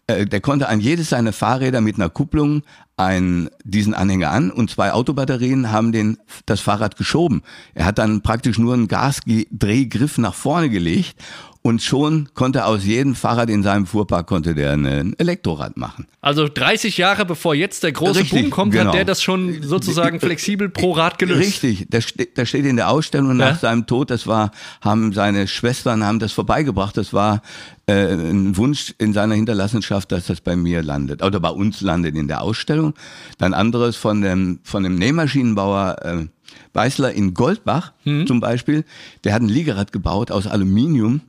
äh, 0.07 0.27
der 0.27 0.41
konnte 0.41 0.69
an 0.69 0.81
jedes 0.81 1.09
seiner 1.11 1.33
Fahrräder 1.33 1.81
mit 1.81 1.97
einer 1.97 2.11
Kupplung 2.11 2.63
einen, 2.99 3.49
diesen 3.65 3.95
Anhänger 3.95 4.31
an 4.31 4.51
und 4.51 4.71
zwei 4.71 4.93
Autobatterien 4.93 5.73
haben 5.73 5.93
den, 5.93 6.19
das 6.45 6.61
Fahrrad 6.61 6.97
geschoben. 6.97 7.43
Er 7.73 7.87
hat 7.87 7.97
dann 7.97 8.21
praktisch 8.21 8.59
nur 8.59 8.75
einen 8.75 8.89
Gasdrehgriff 8.89 10.19
nach 10.19 10.35
vorne 10.35 10.69
gelegt 10.69 11.17
und 11.63 11.83
schon 11.83 12.31
konnte 12.35 12.65
aus 12.65 12.85
jedem 12.85 13.15
Fahrrad 13.15 13.51
in 13.51 13.63
seinem 13.63 13.87
Fuhrpark 13.87 14.27
konnte 14.27 14.55
der 14.55 14.73
ein 14.73 15.15
Elektrorad 15.19 15.77
machen. 15.77 16.07
Also 16.23 16.49
30 16.49 16.97
Jahre 16.97 17.27
bevor 17.27 17.55
jetzt 17.55 17.83
der 17.83 17.93
große 17.93 18.21
Richtig, 18.21 18.43
Boom 18.43 18.51
kommt, 18.51 18.73
genau. 18.73 18.87
hat 18.87 18.95
der 18.95 19.05
das 19.05 19.23
schon 19.23 19.63
sozusagen 19.63 20.21
flexibel 20.21 20.71
pro 20.71 20.93
Rad 20.93 21.19
gelöst. 21.19 21.63
Richtig, 21.63 21.87
das, 21.91 22.07
das 22.35 22.49
steht 22.49 22.65
in 22.65 22.77
der 22.77 22.89
Ausstellung 22.89 23.37
nach 23.37 23.53
ja. 23.53 23.57
seinem 23.57 23.87
Tod, 23.87 24.11
das 24.11 24.27
war, 24.27 24.53
haben 24.81 25.13
seine 25.13 25.47
Schwestern 25.47 26.05
haben 26.05 26.19
das 26.19 26.33
vorbeigebracht, 26.33 26.97
das 26.97 27.13
war 27.13 27.43
äh, 27.87 28.15
ein 28.15 28.57
Wunsch 28.57 28.95
in 28.99 29.13
seiner 29.13 29.35
Hinterlassenschaft, 29.35 30.11
dass 30.13 30.27
das 30.27 30.41
bei 30.41 30.57
mir 30.57 30.83
landet 30.83 31.23
oder 31.23 31.41
bei 31.41 31.51
uns 31.51 31.83
landet 31.83 32.17
in 32.17 32.27
der 32.27 32.41
Ausstellung. 32.41 32.95
Dann 33.37 33.53
anderes 33.53 33.97
von 33.97 34.23
dem, 34.23 34.61
von 34.63 34.83
dem 34.83 34.95
Nähmaschinenbauer 34.95 35.97
äh, 36.03 36.27
Weißler 36.73 37.13
in 37.13 37.35
Goldbach 37.35 37.93
hm. 38.05 38.27
zum 38.27 38.41
Beispiel, 38.41 38.85
der 39.25 39.35
hat 39.35 39.43
ein 39.43 39.49
Liegerad 39.49 39.93
gebaut 39.93 40.31
aus 40.31 40.47
Aluminium 40.47 41.21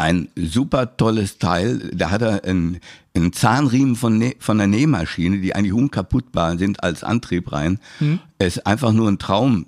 ein 0.00 0.28
super 0.34 0.96
tolles 0.96 1.38
Teil. 1.38 1.90
Da 1.94 2.10
hat 2.10 2.22
er 2.22 2.44
einen, 2.44 2.80
einen 3.14 3.32
Zahnriemen 3.32 3.96
von, 3.96 4.18
ne 4.18 4.34
von 4.38 4.58
der 4.58 4.66
Nähmaschine, 4.66 5.38
die 5.38 5.54
eigentlich 5.54 5.72
unkaputtbar 5.72 6.58
sind 6.58 6.82
als 6.82 7.04
Antrieb 7.04 7.52
rein. 7.52 7.78
Hm. 7.98 8.18
Es 8.38 8.56
ist 8.56 8.66
einfach 8.66 8.92
nur 8.92 9.08
ein 9.08 9.18
Traum. 9.18 9.66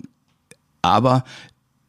Aber 0.81 1.23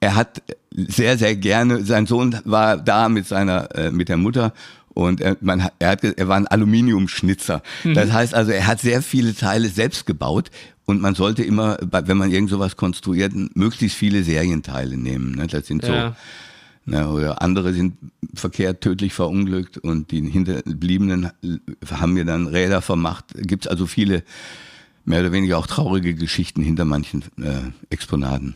er 0.01 0.15
hat 0.15 0.43
sehr, 0.71 1.19
sehr 1.19 1.35
gerne, 1.37 1.85
sein 1.85 2.07
Sohn 2.07 2.39
war 2.45 2.77
da 2.77 3.09
mit 3.09 3.27
seiner, 3.27 3.75
äh, 3.75 3.91
mit 3.91 4.09
der 4.09 4.17
Mutter 4.17 4.53
und 4.89 5.21
er, 5.21 5.37
man, 5.41 5.69
er, 5.79 5.89
hat, 5.89 6.05
er 6.05 6.29
war 6.29 6.37
ein 6.37 6.47
Aluminiumschnitzer. 6.47 7.63
Mhm. 7.83 7.95
Das 7.95 8.13
heißt 8.13 8.35
also, 8.35 8.53
er 8.53 8.67
hat 8.67 8.81
sehr 8.81 9.03
viele 9.03 9.35
Teile 9.35 9.69
selbst 9.69 10.07
gebaut 10.07 10.51
und 10.85 11.01
man 11.01 11.15
sollte 11.15 11.43
immer, 11.43 11.79
wenn 11.81 12.17
man 12.17 12.31
irgend 12.31 12.51
sowas 12.51 12.77
konstruiert, 12.77 13.33
möglichst 13.57 13.97
viele 13.97 14.23
Serienteile 14.23 14.97
nehmen. 14.97 15.33
Ne? 15.33 15.47
Das 15.47 15.67
sind 15.67 15.83
ja. 15.83 16.11
so 16.11 16.17
Ne, 16.87 17.09
oder 17.09 17.41
andere 17.41 17.73
sind 17.73 17.97
verkehrt 18.35 18.83
tödlich 18.83 19.15
verunglückt 19.15 19.79
und 19.79 20.11
die 20.11 20.21
Hinterbliebenen 20.29 21.31
haben 21.91 22.13
mir 22.13 22.27
dann 22.27 22.47
Räder 22.47 22.83
vermacht. 22.83 23.27
Gibt 23.37 23.65
es 23.65 23.71
also 23.71 23.87
viele 23.87 24.23
mehr 25.07 25.21
oder 25.21 25.33
weniger 25.33 25.59
auch 25.59 25.67
traurige 25.67 26.15
Geschichten 26.15 26.63
hinter 26.63 26.85
manchen 26.85 27.23
äh, 27.39 27.71
Exponaten. 27.89 28.55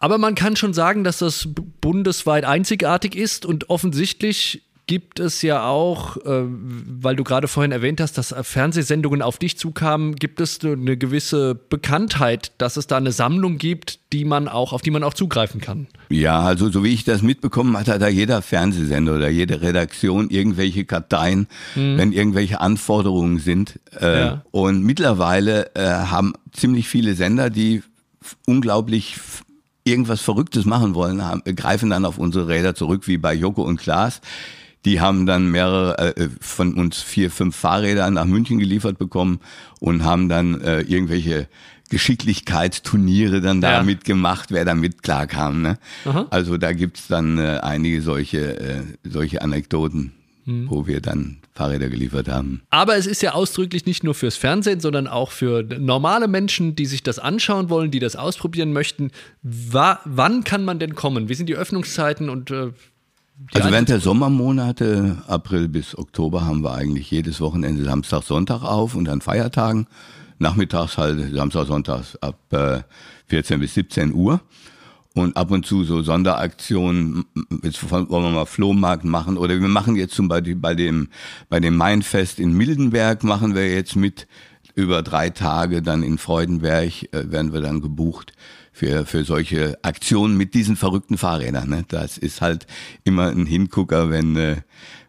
Aber 0.00 0.18
man 0.18 0.34
kann 0.34 0.54
schon 0.54 0.74
sagen, 0.74 1.02
dass 1.02 1.18
das 1.18 1.48
bundesweit 1.80 2.44
einzigartig 2.44 3.16
ist 3.16 3.44
und 3.44 3.68
offensichtlich 3.68 4.67
gibt 4.88 5.20
es 5.20 5.42
ja 5.42 5.68
auch, 5.68 6.16
äh, 6.16 6.44
weil 6.46 7.14
du 7.14 7.22
gerade 7.22 7.46
vorhin 7.46 7.70
erwähnt 7.70 8.00
hast, 8.00 8.18
dass 8.18 8.34
Fernsehsendungen 8.42 9.22
auf 9.22 9.36
dich 9.38 9.56
zukamen, 9.56 10.16
gibt 10.16 10.40
es 10.40 10.58
eine 10.64 10.96
gewisse 10.96 11.54
Bekanntheit, 11.54 12.52
dass 12.58 12.76
es 12.76 12.88
da 12.88 12.96
eine 12.96 13.12
Sammlung 13.12 13.58
gibt, 13.58 14.00
die 14.12 14.24
man 14.24 14.48
auch, 14.48 14.72
auf 14.72 14.80
die 14.80 14.90
man 14.90 15.04
auch 15.04 15.12
zugreifen 15.12 15.60
kann. 15.60 15.86
Ja, 16.08 16.40
also 16.40 16.70
so 16.70 16.82
wie 16.82 16.88
ich 16.94 17.04
das 17.04 17.20
mitbekommen 17.20 17.76
hatte, 17.76 17.92
hat 17.92 18.02
da 18.02 18.08
jeder 18.08 18.40
Fernsehsender 18.40 19.14
oder 19.16 19.28
jede 19.28 19.60
Redaktion 19.60 20.30
irgendwelche 20.30 20.86
Karteien, 20.86 21.48
mhm. 21.76 21.98
wenn 21.98 22.12
irgendwelche 22.12 22.60
Anforderungen 22.60 23.38
sind. 23.38 23.78
Äh, 24.00 24.20
ja. 24.20 24.44
Und 24.50 24.82
mittlerweile 24.82 25.70
äh, 25.76 25.82
haben 25.84 26.32
ziemlich 26.52 26.88
viele 26.88 27.14
Sender, 27.14 27.50
die 27.50 27.82
unglaublich 28.46 29.16
irgendwas 29.84 30.22
Verrücktes 30.22 30.64
machen 30.64 30.94
wollen, 30.94 31.22
haben, 31.24 31.42
greifen 31.56 31.90
dann 31.90 32.06
auf 32.06 32.16
unsere 32.16 32.48
Räder 32.48 32.74
zurück, 32.74 33.06
wie 33.06 33.18
bei 33.18 33.34
Joko 33.34 33.62
und 33.62 33.78
Klaas. 33.78 34.22
Die 34.84 35.00
haben 35.00 35.26
dann 35.26 35.50
mehrere 35.50 36.16
äh, 36.16 36.28
von 36.40 36.74
uns 36.74 37.02
vier, 37.02 37.30
fünf 37.30 37.56
Fahrräder 37.56 38.10
nach 38.10 38.24
München 38.24 38.58
geliefert 38.58 38.98
bekommen 38.98 39.40
und 39.80 40.04
haben 40.04 40.28
dann 40.28 40.60
äh, 40.60 40.80
irgendwelche 40.82 41.48
Geschicklichkeitsturniere 41.90 43.40
dann 43.40 43.60
da 43.60 43.72
ja. 43.72 43.82
mitgemacht, 43.82 44.50
wer 44.50 44.64
damit 44.64 45.02
klarkam. 45.02 45.62
Ne? 45.62 45.78
Also 46.30 46.56
da 46.58 46.72
gibt's 46.72 47.08
dann 47.08 47.38
äh, 47.38 47.60
einige 47.62 48.02
solche, 48.02 48.60
äh, 48.60 48.82
solche 49.04 49.42
Anekdoten, 49.42 50.12
mhm. 50.44 50.68
wo 50.68 50.86
wir 50.86 51.00
dann 51.00 51.38
Fahrräder 51.54 51.88
geliefert 51.88 52.28
haben. 52.28 52.62
Aber 52.70 52.96
es 52.96 53.06
ist 53.06 53.22
ja 53.22 53.32
ausdrücklich 53.32 53.86
nicht 53.86 54.04
nur 54.04 54.14
fürs 54.14 54.36
Fernsehen, 54.36 54.80
sondern 54.80 55.06
auch 55.06 55.32
für 55.32 55.62
normale 55.62 56.28
Menschen, 56.28 56.76
die 56.76 56.86
sich 56.86 57.02
das 57.02 57.18
anschauen 57.18 57.70
wollen, 57.70 57.90
die 57.90 58.00
das 58.00 58.16
ausprobieren 58.16 58.72
möchten. 58.72 59.10
Wa 59.42 60.00
wann 60.04 60.44
kann 60.44 60.64
man 60.64 60.78
denn 60.78 60.94
kommen? 60.94 61.28
Wie 61.28 61.34
sind 61.34 61.48
die 61.48 61.56
Öffnungszeiten 61.56 62.28
und 62.28 62.50
äh, 62.50 62.72
also 63.54 63.70
während 63.70 63.88
der 63.88 64.00
Sommermonate, 64.00 65.18
April 65.26 65.68
bis 65.68 65.96
Oktober, 65.96 66.44
haben 66.44 66.62
wir 66.62 66.74
eigentlich 66.74 67.10
jedes 67.10 67.40
Wochenende 67.40 67.84
Samstag, 67.84 68.22
Sonntag 68.22 68.62
auf 68.62 68.94
und 68.94 69.08
an 69.08 69.20
Feiertagen. 69.20 69.86
Nachmittags 70.38 70.98
halt 70.98 71.34
Samstag, 71.34 71.66
Sonntag 71.66 72.02
ab 72.20 72.38
äh, 72.52 72.80
14 73.26 73.60
bis 73.60 73.74
17 73.74 74.12
Uhr. 74.12 74.40
Und 75.14 75.36
ab 75.36 75.50
und 75.50 75.66
zu 75.66 75.84
so 75.84 76.02
Sonderaktionen, 76.02 77.24
jetzt 77.62 77.90
wollen 77.90 78.08
wir 78.08 78.30
mal 78.30 78.46
Flohmarkt 78.46 79.04
machen 79.04 79.36
oder 79.36 79.60
wir 79.60 79.68
machen 79.68 79.96
jetzt 79.96 80.14
zum 80.14 80.28
Beispiel 80.28 80.54
bei 80.54 80.74
dem, 80.74 81.08
bei 81.48 81.58
dem 81.58 81.76
Mainfest 81.76 82.38
in 82.38 82.52
Mildenberg 82.52 83.24
machen 83.24 83.54
wir 83.54 83.68
jetzt 83.68 83.96
mit 83.96 84.28
über 84.74 85.02
drei 85.02 85.30
Tage 85.30 85.82
dann 85.82 86.04
in 86.04 86.18
Freudenberg 86.18 87.12
äh, 87.12 87.32
werden 87.32 87.52
wir 87.52 87.60
dann 87.60 87.80
gebucht 87.80 88.32
für, 88.78 89.06
für 89.06 89.24
solche 89.24 89.76
Aktionen 89.82 90.36
mit 90.36 90.54
diesen 90.54 90.76
verrückten 90.76 91.18
Fahrrädern. 91.18 91.68
Ne? 91.68 91.84
Das 91.88 92.16
ist 92.16 92.40
halt 92.40 92.68
immer 93.02 93.28
ein 93.28 93.44
Hingucker, 93.44 94.08
wenn, 94.08 94.36
äh, 94.36 94.58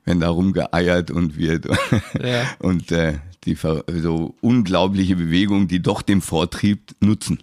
wenn 0.06 0.20
da 0.20 0.30
rumgeeiert 0.30 1.12
und 1.12 1.38
wird. 1.38 1.68
Ja. 2.20 2.44
und 2.60 2.92
äh, 2.92 3.20
die 3.46 3.56
so 3.56 4.36
unglaubliche 4.42 5.16
Bewegung, 5.16 5.68
die 5.68 5.82
doch 5.82 6.02
dem 6.02 6.22
Vortrieb 6.22 6.96
nutzen. 7.00 7.40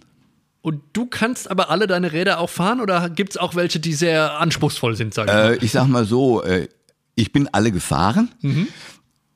Und 0.61 0.81
du 0.93 1.05
kannst 1.05 1.49
aber 1.49 1.69
alle 1.69 1.87
deine 1.87 2.11
Räder 2.11 2.39
auch 2.39 2.49
fahren 2.49 2.81
oder 2.81 3.09
gibt 3.09 3.31
es 3.31 3.37
auch 3.37 3.55
welche, 3.55 3.79
die 3.79 3.93
sehr 3.93 4.39
anspruchsvoll 4.39 4.95
sind, 4.95 5.13
sag 5.13 5.27
ich 5.27 5.33
mal? 5.33 5.53
Äh, 5.53 5.65
ich 5.65 5.71
sag 5.71 5.87
mal 5.87 6.05
so, 6.05 6.43
äh, 6.43 6.67
ich 7.15 7.31
bin 7.31 7.47
alle 7.51 7.71
gefahren. 7.71 8.31
Mhm 8.41 8.67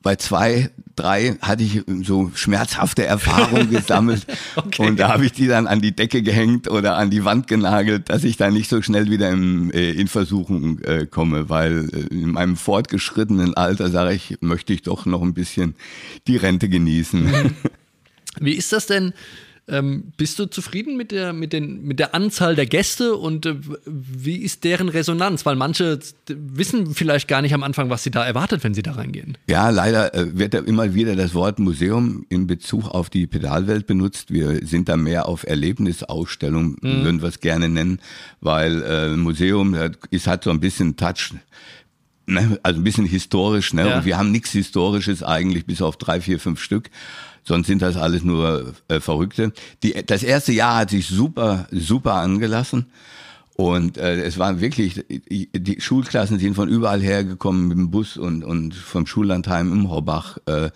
bei 0.02 0.16
zwei, 0.16 0.70
drei 0.96 1.36
hatte 1.40 1.62
ich 1.62 1.82
so 2.02 2.30
schmerzhafte 2.34 3.04
Erfahrungen 3.06 3.70
gesammelt 3.70 4.26
okay. 4.56 4.86
und 4.86 4.98
da 4.98 5.08
habe 5.08 5.24
ich 5.24 5.32
die 5.32 5.46
dann 5.46 5.66
an 5.66 5.80
die 5.80 5.94
Decke 5.94 6.22
gehängt 6.22 6.70
oder 6.70 6.96
an 6.96 7.10
die 7.10 7.24
Wand 7.24 7.46
genagelt, 7.46 8.08
dass 8.08 8.24
ich 8.24 8.36
da 8.36 8.50
nicht 8.50 8.68
so 8.68 8.82
schnell 8.82 9.10
wieder 9.10 9.30
im, 9.30 9.70
äh, 9.70 9.92
in 9.92 10.08
Versuchung 10.08 10.80
äh, 10.80 11.06
komme, 11.06 11.48
weil 11.48 11.88
äh, 11.92 12.14
in 12.14 12.32
meinem 12.32 12.56
fortgeschrittenen 12.56 13.54
Alter 13.54 13.90
sage 13.90 14.14
ich, 14.14 14.38
möchte 14.40 14.72
ich 14.72 14.82
doch 14.82 15.06
noch 15.06 15.22
ein 15.22 15.34
bisschen 15.34 15.74
die 16.26 16.36
Rente 16.36 16.68
genießen. 16.68 17.54
Wie 18.40 18.54
ist 18.54 18.72
das 18.72 18.86
denn? 18.86 19.12
Ähm, 19.72 20.12
bist 20.18 20.38
du 20.38 20.44
zufrieden 20.44 20.98
mit 20.98 21.12
der, 21.12 21.32
mit, 21.32 21.54
den, 21.54 21.82
mit 21.82 21.98
der 21.98 22.14
Anzahl 22.14 22.54
der 22.54 22.66
Gäste 22.66 23.16
und 23.16 23.46
äh, 23.46 23.56
wie 23.86 24.36
ist 24.36 24.64
deren 24.64 24.90
Resonanz? 24.90 25.46
Weil 25.46 25.56
manche 25.56 25.98
wissen 26.28 26.94
vielleicht 26.94 27.26
gar 27.26 27.40
nicht 27.40 27.54
am 27.54 27.62
Anfang, 27.62 27.88
was 27.88 28.02
sie 28.02 28.10
da 28.10 28.22
erwartet, 28.24 28.62
wenn 28.64 28.74
sie 28.74 28.82
da 28.82 28.92
reingehen. 28.92 29.38
Ja, 29.48 29.70
leider 29.70 30.14
äh, 30.14 30.38
wird 30.38 30.52
da 30.52 30.58
immer 30.58 30.92
wieder 30.94 31.16
das 31.16 31.32
Wort 31.34 31.58
Museum 31.58 32.26
in 32.28 32.46
Bezug 32.46 32.90
auf 32.90 33.08
die 33.08 33.26
Pedalwelt 33.26 33.86
benutzt. 33.86 34.30
Wir 34.30 34.66
sind 34.66 34.90
da 34.90 34.98
mehr 34.98 35.26
auf 35.26 35.44
Erlebnisausstellung, 35.44 36.76
mhm. 36.82 37.04
würden 37.04 37.22
wir 37.22 37.30
es 37.30 37.40
gerne 37.40 37.70
nennen, 37.70 37.98
weil 38.42 38.82
äh, 38.82 39.16
Museum 39.16 39.74
ist, 40.10 40.26
hat 40.26 40.44
so 40.44 40.50
ein 40.50 40.60
bisschen 40.60 40.96
Touch 40.96 41.32
ne? 42.26 42.58
also 42.62 42.80
ein 42.80 42.84
bisschen 42.84 43.06
historisch, 43.06 43.72
ne? 43.72 43.88
Ja. 43.88 43.96
Und 43.98 44.04
wir 44.04 44.18
haben 44.18 44.30
nichts 44.30 44.50
Historisches 44.50 45.22
eigentlich, 45.22 45.66
bis 45.66 45.82
auf 45.82 45.96
drei, 45.96 46.20
vier, 46.20 46.38
fünf 46.38 46.60
Stück. 46.60 46.90
Sonst 47.44 47.66
sind 47.66 47.82
das 47.82 47.96
alles 47.96 48.22
nur 48.22 48.74
äh, 48.88 49.00
Verrückte. 49.00 49.52
Die, 49.82 49.94
das 50.06 50.22
erste 50.22 50.52
Jahr 50.52 50.76
hat 50.76 50.90
sich 50.90 51.06
super, 51.06 51.66
super 51.70 52.14
angelassen. 52.14 52.86
Und 53.54 53.98
äh, 53.98 54.22
es 54.22 54.38
waren 54.38 54.60
wirklich, 54.60 55.04
die 55.08 55.76
Schulklassen 55.78 56.38
sind 56.38 56.54
von 56.54 56.68
überall 56.68 57.00
hergekommen 57.00 57.68
mit 57.68 57.76
dem 57.76 57.90
Bus 57.90 58.16
und, 58.16 58.44
und 58.44 58.74
vom 58.74 59.06
Schullandheim 59.06 59.72
im 59.72 59.90
Horbach. 59.90 60.38
Äh, 60.46 60.70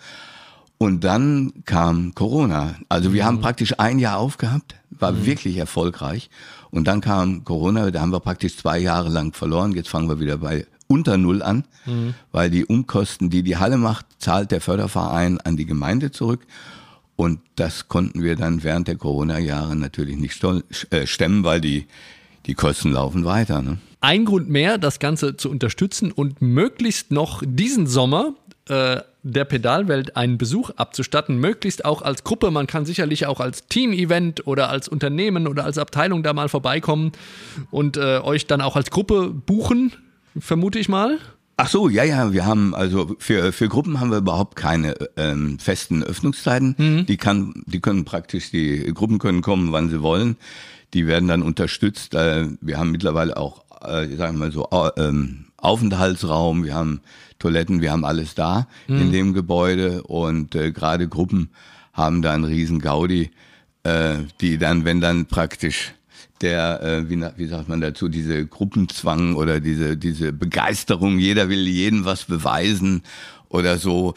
und 0.77 1.03
dann 1.03 1.53
kam 1.65 2.13
Corona. 2.13 2.75
Also 2.87 3.13
wir 3.13 3.23
mhm. 3.23 3.27
haben 3.27 3.41
praktisch 3.41 3.79
ein 3.79 3.97
Jahr 3.97 4.19
aufgehabt, 4.19 4.75
war 4.91 5.11
mhm. 5.11 5.25
wirklich 5.25 5.57
erfolgreich. 5.57 6.29
Und 6.69 6.87
dann 6.87 7.01
kam 7.01 7.43
Corona, 7.43 7.89
da 7.89 8.01
haben 8.01 8.11
wir 8.11 8.19
praktisch 8.19 8.57
zwei 8.57 8.77
Jahre 8.77 9.09
lang 9.09 9.33
verloren. 9.33 9.71
Jetzt 9.71 9.89
fangen 9.89 10.07
wir 10.07 10.19
wieder 10.19 10.37
bei 10.37 10.67
unter 10.87 11.17
Null 11.17 11.41
an, 11.41 11.65
mhm. 11.85 12.13
weil 12.31 12.49
die 12.49 12.65
Umkosten, 12.65 13.29
die 13.29 13.43
die 13.43 13.57
Halle 13.57 13.77
macht, 13.77 14.05
zahlt 14.19 14.51
der 14.51 14.61
Förderverein 14.61 15.39
an 15.41 15.57
die 15.57 15.65
Gemeinde 15.65 16.11
zurück. 16.11 16.41
Und 17.15 17.39
das 17.55 17.87
konnten 17.87 18.21
wir 18.21 18.35
dann 18.35 18.63
während 18.63 18.87
der 18.87 18.95
Corona-Jahre 18.95 19.75
natürlich 19.75 20.17
nicht 20.17 20.41
äh, 20.91 21.07
stemmen, 21.07 21.43
weil 21.43 21.59
die, 21.59 21.87
die 22.45 22.53
Kosten 22.53 22.91
laufen 22.91 23.25
weiter. 23.25 23.61
Ne? 23.61 23.79
Ein 24.01 24.25
Grund 24.25 24.49
mehr, 24.49 24.77
das 24.77 24.99
Ganze 24.99 25.35
zu 25.35 25.49
unterstützen 25.49 26.11
und 26.11 26.41
möglichst 26.41 27.11
noch 27.11 27.41
diesen 27.43 27.87
Sommer 27.87 28.33
äh, 28.69 29.01
der 29.23 29.45
Pedalwelt 29.45 30.15
einen 30.15 30.37
Besuch 30.37 30.69
abzustatten, 30.77 31.37
möglichst 31.37 31.83
auch 31.85 32.01
als 32.01 32.23
Gruppe. 32.23 32.51
Man 32.51 32.67
kann 32.67 32.85
sicherlich 32.85 33.25
auch 33.25 33.39
als 33.39 33.67
Team-Event 33.67 34.45
oder 34.45 34.69
als 34.69 34.87
Unternehmen 34.87 35.47
oder 35.47 35.65
als 35.65 35.77
Abteilung 35.77 36.23
da 36.23 36.33
mal 36.33 36.49
vorbeikommen 36.49 37.11
und 37.71 37.97
äh, 37.97 38.19
euch 38.19 38.45
dann 38.45 38.61
auch 38.61 38.75
als 38.75 38.91
Gruppe 38.91 39.29
buchen 39.29 39.91
vermute 40.39 40.79
ich 40.79 40.89
mal. 40.89 41.19
Ach 41.59 41.67
so, 41.67 41.89
ja, 41.89 42.03
ja, 42.03 42.33
wir 42.33 42.45
haben 42.45 42.75
also 42.75 43.15
für 43.17 43.51
für 43.51 43.67
Gruppen 43.67 43.99
haben 43.99 44.11
wir 44.11 44.19
überhaupt 44.19 44.55
keine 44.55 44.95
ähm, 45.17 45.57
festen 45.57 46.03
Öffnungszeiten. 46.03 46.75
Mhm. 46.77 47.05
Die 47.07 47.17
kann, 47.17 47.63
die 47.65 47.79
können 47.79 48.05
praktisch 48.05 48.51
die 48.51 48.93
Gruppen 48.93 49.17
können 49.17 49.41
kommen, 49.41 49.71
wann 49.71 49.89
sie 49.89 50.03
wollen. 50.03 50.37
Die 50.93 51.07
werden 51.07 51.27
dann 51.27 51.41
unterstützt. 51.41 52.13
Äh, 52.13 52.47
wir 52.61 52.77
haben 52.77 52.91
mittlerweile 52.91 53.37
auch, 53.37 53.63
äh, 53.81 54.07
sagen 54.15 54.37
wir 54.37 54.45
mal 54.45 54.51
so, 54.51 54.69
äh, 54.69 55.11
Aufenthaltsraum, 55.57 56.63
wir 56.63 56.75
haben 56.75 57.01
Toiletten, 57.39 57.81
wir 57.81 57.91
haben 57.91 58.05
alles 58.05 58.35
da 58.35 58.67
mhm. 58.87 59.01
in 59.01 59.11
dem 59.11 59.33
Gebäude 59.33 60.03
und 60.03 60.53
äh, 60.53 60.71
gerade 60.71 61.07
Gruppen 61.07 61.49
haben 61.91 62.21
da 62.21 62.33
einen 62.33 62.43
riesen 62.43 62.79
Gaudi, 62.79 63.31
äh, 63.81 64.17
die 64.41 64.59
dann, 64.59 64.85
wenn 64.85 65.01
dann 65.01 65.25
praktisch 65.25 65.93
der, 66.41 66.81
äh, 66.81 67.09
wie, 67.09 67.23
wie 67.35 67.47
sagt 67.47 67.69
man 67.69 67.81
dazu, 67.81 68.09
diese 68.09 68.45
Gruppenzwang 68.45 69.35
oder 69.35 69.59
diese, 69.59 69.97
diese 69.97 70.33
Begeisterung, 70.33 71.19
jeder 71.19 71.49
will 71.49 71.67
jedem 71.67 72.05
was 72.05 72.25
beweisen 72.25 73.03
oder 73.49 73.77
so 73.77 74.13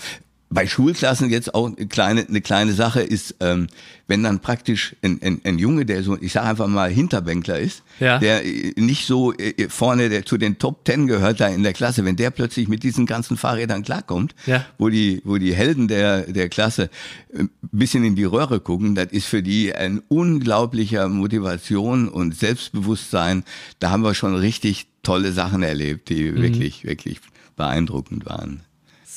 bei 0.52 0.66
Schulklassen 0.66 1.30
jetzt 1.30 1.54
auch 1.54 1.66
eine 1.66 1.86
kleine, 1.86 2.26
eine 2.26 2.40
kleine 2.40 2.72
Sache 2.72 3.02
ist, 3.02 3.36
ähm, 3.38 3.68
wenn 4.08 4.24
dann 4.24 4.40
praktisch 4.40 4.96
ein, 5.00 5.20
ein, 5.22 5.40
ein 5.44 5.58
Junge, 5.60 5.86
der 5.86 6.02
so, 6.02 6.18
ich 6.20 6.32
sage 6.32 6.48
einfach 6.48 6.66
mal 6.66 6.90
Hinterbänkler 6.90 7.60
ist, 7.60 7.84
ja. 8.00 8.18
der 8.18 8.44
äh, 8.44 8.72
nicht 8.76 9.06
so 9.06 9.32
äh, 9.32 9.68
vorne 9.68 10.08
der, 10.08 10.26
zu 10.26 10.38
den 10.38 10.58
Top 10.58 10.84
Ten 10.84 11.06
gehört 11.06 11.38
da 11.38 11.46
in 11.46 11.62
der 11.62 11.72
Klasse, 11.72 12.04
wenn 12.04 12.16
der 12.16 12.30
plötzlich 12.30 12.66
mit 12.66 12.82
diesen 12.82 13.06
ganzen 13.06 13.36
Fahrrädern 13.36 13.84
klarkommt, 13.84 14.34
ja. 14.46 14.66
wo 14.76 14.88
die, 14.88 15.22
wo 15.24 15.38
die 15.38 15.54
Helden 15.54 15.86
der, 15.86 16.22
der 16.22 16.48
Klasse 16.48 16.90
ein 17.32 17.46
äh, 17.46 17.48
bisschen 17.70 18.02
in 18.04 18.16
die 18.16 18.24
Röhre 18.24 18.58
gucken, 18.58 18.96
das 18.96 19.12
ist 19.12 19.26
für 19.26 19.44
die 19.44 19.72
ein 19.72 20.02
unglaublicher 20.08 21.08
Motivation 21.08 22.08
und 22.08 22.34
Selbstbewusstsein. 22.34 23.44
Da 23.78 23.90
haben 23.90 24.02
wir 24.02 24.14
schon 24.14 24.34
richtig 24.34 24.88
tolle 25.04 25.30
Sachen 25.30 25.62
erlebt, 25.62 26.08
die 26.08 26.32
mhm. 26.32 26.42
wirklich, 26.42 26.84
wirklich 26.84 27.20
beeindruckend 27.56 28.26
waren. 28.26 28.62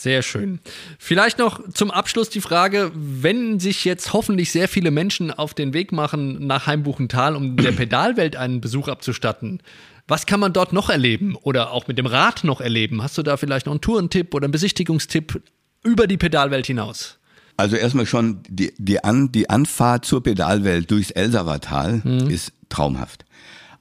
Sehr 0.03 0.21
schön. 0.21 0.59
Vielleicht 0.99 1.39
noch 1.39 1.61
zum 1.71 1.89
Abschluss 1.89 2.29
die 2.29 2.41
Frage, 2.41 2.91
wenn 2.93 3.61
sich 3.61 3.85
jetzt 3.85 4.11
hoffentlich 4.11 4.51
sehr 4.51 4.67
viele 4.67 4.91
Menschen 4.91 5.31
auf 5.31 5.53
den 5.53 5.73
Weg 5.73 5.93
machen 5.93 6.45
nach 6.45 6.67
Heimbuchental, 6.67 7.37
um 7.37 7.55
der 7.55 7.71
Pedalwelt 7.71 8.35
einen 8.35 8.59
Besuch 8.59 8.89
abzustatten, 8.89 9.61
was 10.05 10.25
kann 10.25 10.41
man 10.41 10.51
dort 10.51 10.73
noch 10.73 10.89
erleben 10.89 11.37
oder 11.41 11.71
auch 11.71 11.87
mit 11.87 11.97
dem 11.97 12.05
Rad 12.05 12.43
noch 12.43 12.59
erleben? 12.59 13.01
Hast 13.01 13.17
du 13.17 13.23
da 13.23 13.37
vielleicht 13.37 13.65
noch 13.65 13.71
einen 13.71 13.79
Tourentipp 13.79 14.33
oder 14.33 14.43
einen 14.43 14.51
Besichtigungstipp 14.51 15.41
über 15.83 16.05
die 16.05 16.17
Pedalwelt 16.17 16.67
hinaus? 16.67 17.17
Also 17.55 17.77
erstmal 17.77 18.05
schon 18.05 18.39
die, 18.49 18.73
die, 18.77 19.01
An, 19.05 19.31
die 19.31 19.49
Anfahrt 19.49 20.03
zur 20.03 20.21
Pedalwelt 20.21 20.91
durchs 20.91 21.11
Elsavertal 21.11 22.01
mhm. 22.03 22.29
ist 22.29 22.51
traumhaft. 22.67 23.23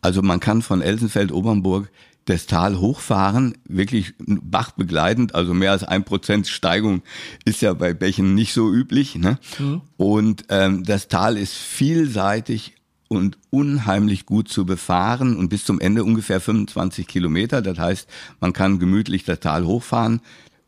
Also 0.03 0.23
man 0.23 0.39
kann 0.39 0.63
von 0.63 0.83
Elsenfeld-Obernburg 0.83 1.91
das 2.25 2.47
Tal 2.47 2.79
hochfahren, 2.79 3.59
wirklich 3.69 4.15
bachbegleitend, 4.19 5.35
also 5.35 5.55
mehr 5.55 5.73
als 5.73 5.85
ein 5.85 6.05
Prozent 6.05 6.47
Steigung 6.47 7.03
ist 7.45 7.63
ja 7.63 7.75
bei 7.75 7.95
Bächen 7.95 8.35
nicht 8.35 8.53
so 8.53 8.73
üblich. 8.73 9.17
Ne? 9.17 9.39
Mhm. 9.59 9.81
Und 9.97 10.45
ähm, 10.49 10.85
das 10.85 11.09
Tal 11.09 11.37
ist 11.37 11.55
vielseitig 11.55 12.75
und 13.09 13.37
unheimlich 13.51 14.25
gut 14.25 14.49
zu 14.49 14.65
befahren 14.65 15.37
und 15.37 15.49
bis 15.49 15.65
zum 15.65 15.81
Ende 15.81 16.05
ungefähr 16.05 16.41
25 16.41 17.07
Kilometer. 17.07 17.61
Das 17.61 17.79
heißt, 17.79 18.09
man 18.41 18.53
kann 18.53 18.79
gemütlich 18.79 19.25
das 19.25 19.41
Tal 19.41 19.67
hochfahren 19.67 20.21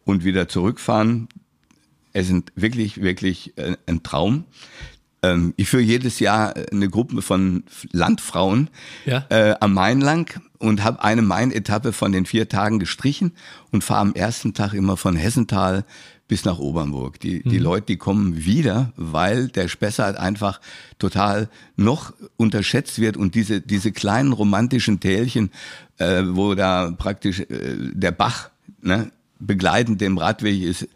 und 0.04 0.24
wieder 0.24 0.48
zurückfahren. 0.48 1.28
Es 2.12 2.26
sind 2.26 2.52
wirklich, 2.54 3.00
wirklich 3.00 3.56
äh, 3.56 3.76
ein 3.86 4.02
Traum. 4.02 4.44
Ähm, 5.24 5.54
ich 5.56 5.68
führe 5.68 5.82
jedes 5.82 6.20
Jahr 6.20 6.54
eine 6.70 6.88
Gruppe 6.88 7.22
von 7.22 7.64
Landfrauen 7.92 8.68
ja. 9.06 9.24
äh, 9.30 9.54
am 9.60 9.72
Main 9.74 10.00
lang 10.00 10.40
und 10.58 10.84
habe 10.84 11.02
eine 11.02 11.22
Main-Etappe 11.22 11.92
von 11.92 12.12
den 12.12 12.26
vier 12.26 12.48
Tagen 12.48 12.78
gestrichen 12.78 13.32
und 13.70 13.84
fahre 13.84 14.00
am 14.00 14.14
ersten 14.14 14.54
Tag 14.54 14.74
immer 14.74 14.96
von 14.96 15.16
Hessental 15.16 15.84
bis 16.28 16.44
nach 16.44 16.58
Obernburg. 16.58 17.20
Die, 17.20 17.42
mhm. 17.44 17.50
die 17.50 17.58
Leute, 17.58 17.86
die 17.86 17.96
kommen 17.96 18.44
wieder, 18.44 18.92
weil 18.96 19.48
der 19.48 19.68
Spessart 19.68 20.16
einfach 20.16 20.60
total 20.98 21.48
noch 21.76 22.12
unterschätzt 22.36 22.98
wird 22.98 23.16
und 23.16 23.34
diese, 23.34 23.60
diese 23.60 23.92
kleinen 23.92 24.32
romantischen 24.32 25.00
Tälchen, 25.00 25.50
äh, 25.98 26.22
wo 26.26 26.54
da 26.54 26.90
praktisch 26.90 27.40
äh, 27.40 27.76
der 27.92 28.12
Bach 28.12 28.50
ne, 28.80 29.10
begleitend 29.38 30.00
dem 30.00 30.18
Radweg 30.18 30.62
ist, 30.62 30.88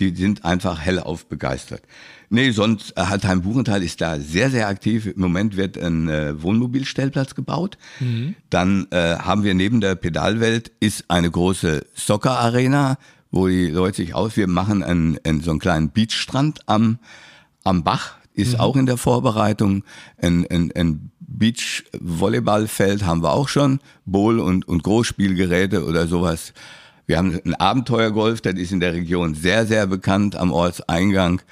die 0.00 0.14
sind 0.14 0.44
einfach 0.44 0.80
hellauf 0.80 1.26
begeistert. 1.26 1.82
Nee, 2.30 2.50
sonst 2.50 2.96
äh, 2.96 3.02
Heim 3.04 3.42
Buchenthal 3.42 3.82
ist 3.82 4.00
da 4.00 4.18
sehr, 4.18 4.50
sehr 4.50 4.66
aktiv. 4.66 5.06
Im 5.06 5.20
Moment 5.20 5.56
wird 5.56 5.78
ein 5.78 6.08
äh, 6.08 6.42
Wohnmobilstellplatz 6.42 7.34
gebaut. 7.34 7.78
Mhm. 8.00 8.34
Dann 8.50 8.88
äh, 8.90 9.16
haben 9.16 9.44
wir 9.44 9.54
neben 9.54 9.80
der 9.80 9.94
Pedalwelt 9.94 10.72
ist 10.80 11.04
eine 11.08 11.30
große 11.30 11.86
Soccer-Arena, 11.94 12.98
wo 13.30 13.48
die 13.48 13.68
Leute 13.68 13.96
sich 13.98 14.14
aus, 14.14 14.36
wir 14.36 14.48
machen 14.48 14.82
einen, 14.82 15.18
einen, 15.24 15.40
so 15.42 15.50
einen 15.50 15.60
kleinen 15.60 15.90
Beachstrand 15.90 16.60
am, 16.66 16.98
am 17.62 17.84
Bach, 17.84 18.16
ist 18.32 18.54
mhm. 18.54 18.60
auch 18.60 18.76
in 18.76 18.86
der 18.86 18.96
Vorbereitung. 18.96 19.84
Ein, 20.20 20.46
ein, 20.50 20.72
ein 20.74 21.12
Beach-Volleyballfeld 21.20 23.04
haben 23.04 23.22
wir 23.22 23.32
auch 23.32 23.48
schon. 23.48 23.80
Bowl- 24.04 24.40
und, 24.40 24.66
und 24.66 24.82
Großspielgeräte 24.82 25.84
oder 25.84 26.06
sowas. 26.06 26.52
Wir 27.06 27.18
haben 27.18 27.38
ein 27.44 27.54
Abenteuergolf, 27.54 28.40
das 28.40 28.54
ist 28.54 28.72
in 28.72 28.80
der 28.80 28.94
Region 28.94 29.34
sehr, 29.34 29.66
sehr 29.66 29.86
bekannt 29.86 30.36
am 30.36 30.52
Ortseingang. 30.52 31.42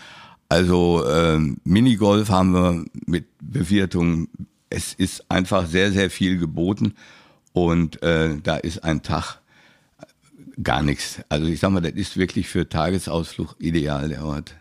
Also 0.48 1.04
ähm, 1.08 1.58
Minigolf 1.64 2.30
haben 2.30 2.52
wir 2.52 2.84
mit 3.06 3.26
Bewirtung. 3.40 4.28
Es 4.70 4.94
ist 4.94 5.30
einfach 5.30 5.66
sehr, 5.66 5.92
sehr 5.92 6.10
viel 6.10 6.38
geboten 6.38 6.94
und 7.52 8.02
äh, 8.02 8.36
da 8.42 8.56
ist 8.56 8.84
ein 8.84 9.02
Tag 9.02 9.40
gar 10.62 10.82
nichts. 10.82 11.20
Also 11.28 11.46
ich 11.46 11.60
sag 11.60 11.70
mal, 11.70 11.80
das 11.80 11.92
ist 11.92 12.16
wirklich 12.16 12.48
für 12.48 12.68
Tagesausflug 12.68 13.56
ideal 13.58 14.08
der 14.08 14.24
Ort. 14.24 14.54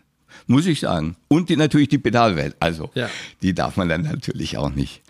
Muss 0.46 0.66
ich 0.66 0.80
sagen. 0.80 1.16
Und 1.28 1.48
die, 1.48 1.56
natürlich 1.56 1.88
die 1.88 1.98
Pedalwelt. 1.98 2.56
Also, 2.60 2.90
Ja. 2.94 3.08
die 3.42 3.54
darf 3.54 3.76
man 3.76 3.88
dann 3.88 4.02
natürlich 4.02 4.56
auch 4.58 4.70
nicht 4.70 5.02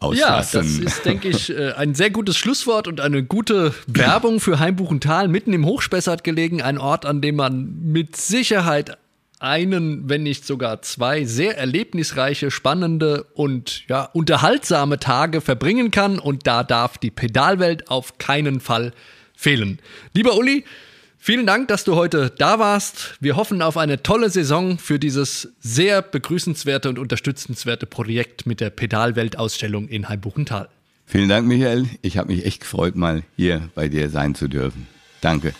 Ja, 0.00 0.08
auslassen. 0.08 0.82
das 0.84 0.94
ist, 0.94 1.04
denke 1.04 1.28
ich, 1.28 1.50
äh, 1.50 1.72
ein 1.72 1.94
sehr 1.94 2.10
gutes 2.10 2.36
Schlusswort 2.36 2.86
und 2.88 3.00
eine 3.00 3.22
gute 3.24 3.72
Werbung 3.86 4.40
für 4.40 4.58
Heimbuchental, 4.58 5.28
mitten 5.28 5.52
im 5.52 5.64
Hochspessart 5.64 6.22
gelegen, 6.24 6.60
ein 6.62 6.78
Ort, 6.78 7.06
an 7.06 7.20
dem 7.22 7.36
man 7.36 7.78
mit 7.82 8.14
Sicherheit 8.16 8.98
einen, 9.38 10.08
wenn 10.08 10.22
nicht 10.22 10.46
sogar 10.46 10.80
zwei 10.82 11.24
sehr 11.24 11.58
erlebnisreiche, 11.58 12.50
spannende 12.50 13.24
und 13.34 13.86
ja, 13.88 14.04
unterhaltsame 14.04 14.98
Tage 14.98 15.40
verbringen 15.42 15.90
kann 15.90 16.18
und 16.18 16.46
da 16.46 16.62
darf 16.62 16.96
die 16.98 17.10
Pedalwelt 17.10 17.88
auf 17.90 18.16
keinen 18.18 18.60
Fall 18.60 18.92
fehlen. 19.34 19.78
Lieber 20.14 20.36
Uli, 20.38 20.64
Vielen 21.26 21.44
Dank, 21.44 21.66
dass 21.66 21.82
du 21.82 21.96
heute 21.96 22.30
da 22.38 22.60
warst. 22.60 23.16
Wir 23.18 23.34
hoffen 23.34 23.60
auf 23.60 23.76
eine 23.76 24.00
tolle 24.00 24.30
Saison 24.30 24.78
für 24.78 25.00
dieses 25.00 25.48
sehr 25.58 26.00
begrüßenswerte 26.00 26.88
und 26.88 27.00
unterstützenswerte 27.00 27.84
Projekt 27.84 28.46
mit 28.46 28.60
der 28.60 28.70
Pedalweltausstellung 28.70 29.88
in 29.88 30.08
Heimbuchental. 30.08 30.68
Vielen 31.04 31.28
Dank, 31.28 31.48
Michael. 31.48 31.86
Ich 32.02 32.16
habe 32.16 32.32
mich 32.32 32.46
echt 32.46 32.60
gefreut, 32.60 32.94
mal 32.94 33.24
hier 33.34 33.70
bei 33.74 33.88
dir 33.88 34.08
sein 34.08 34.36
zu 34.36 34.46
dürfen. 34.46 34.86
Danke. 35.20 35.52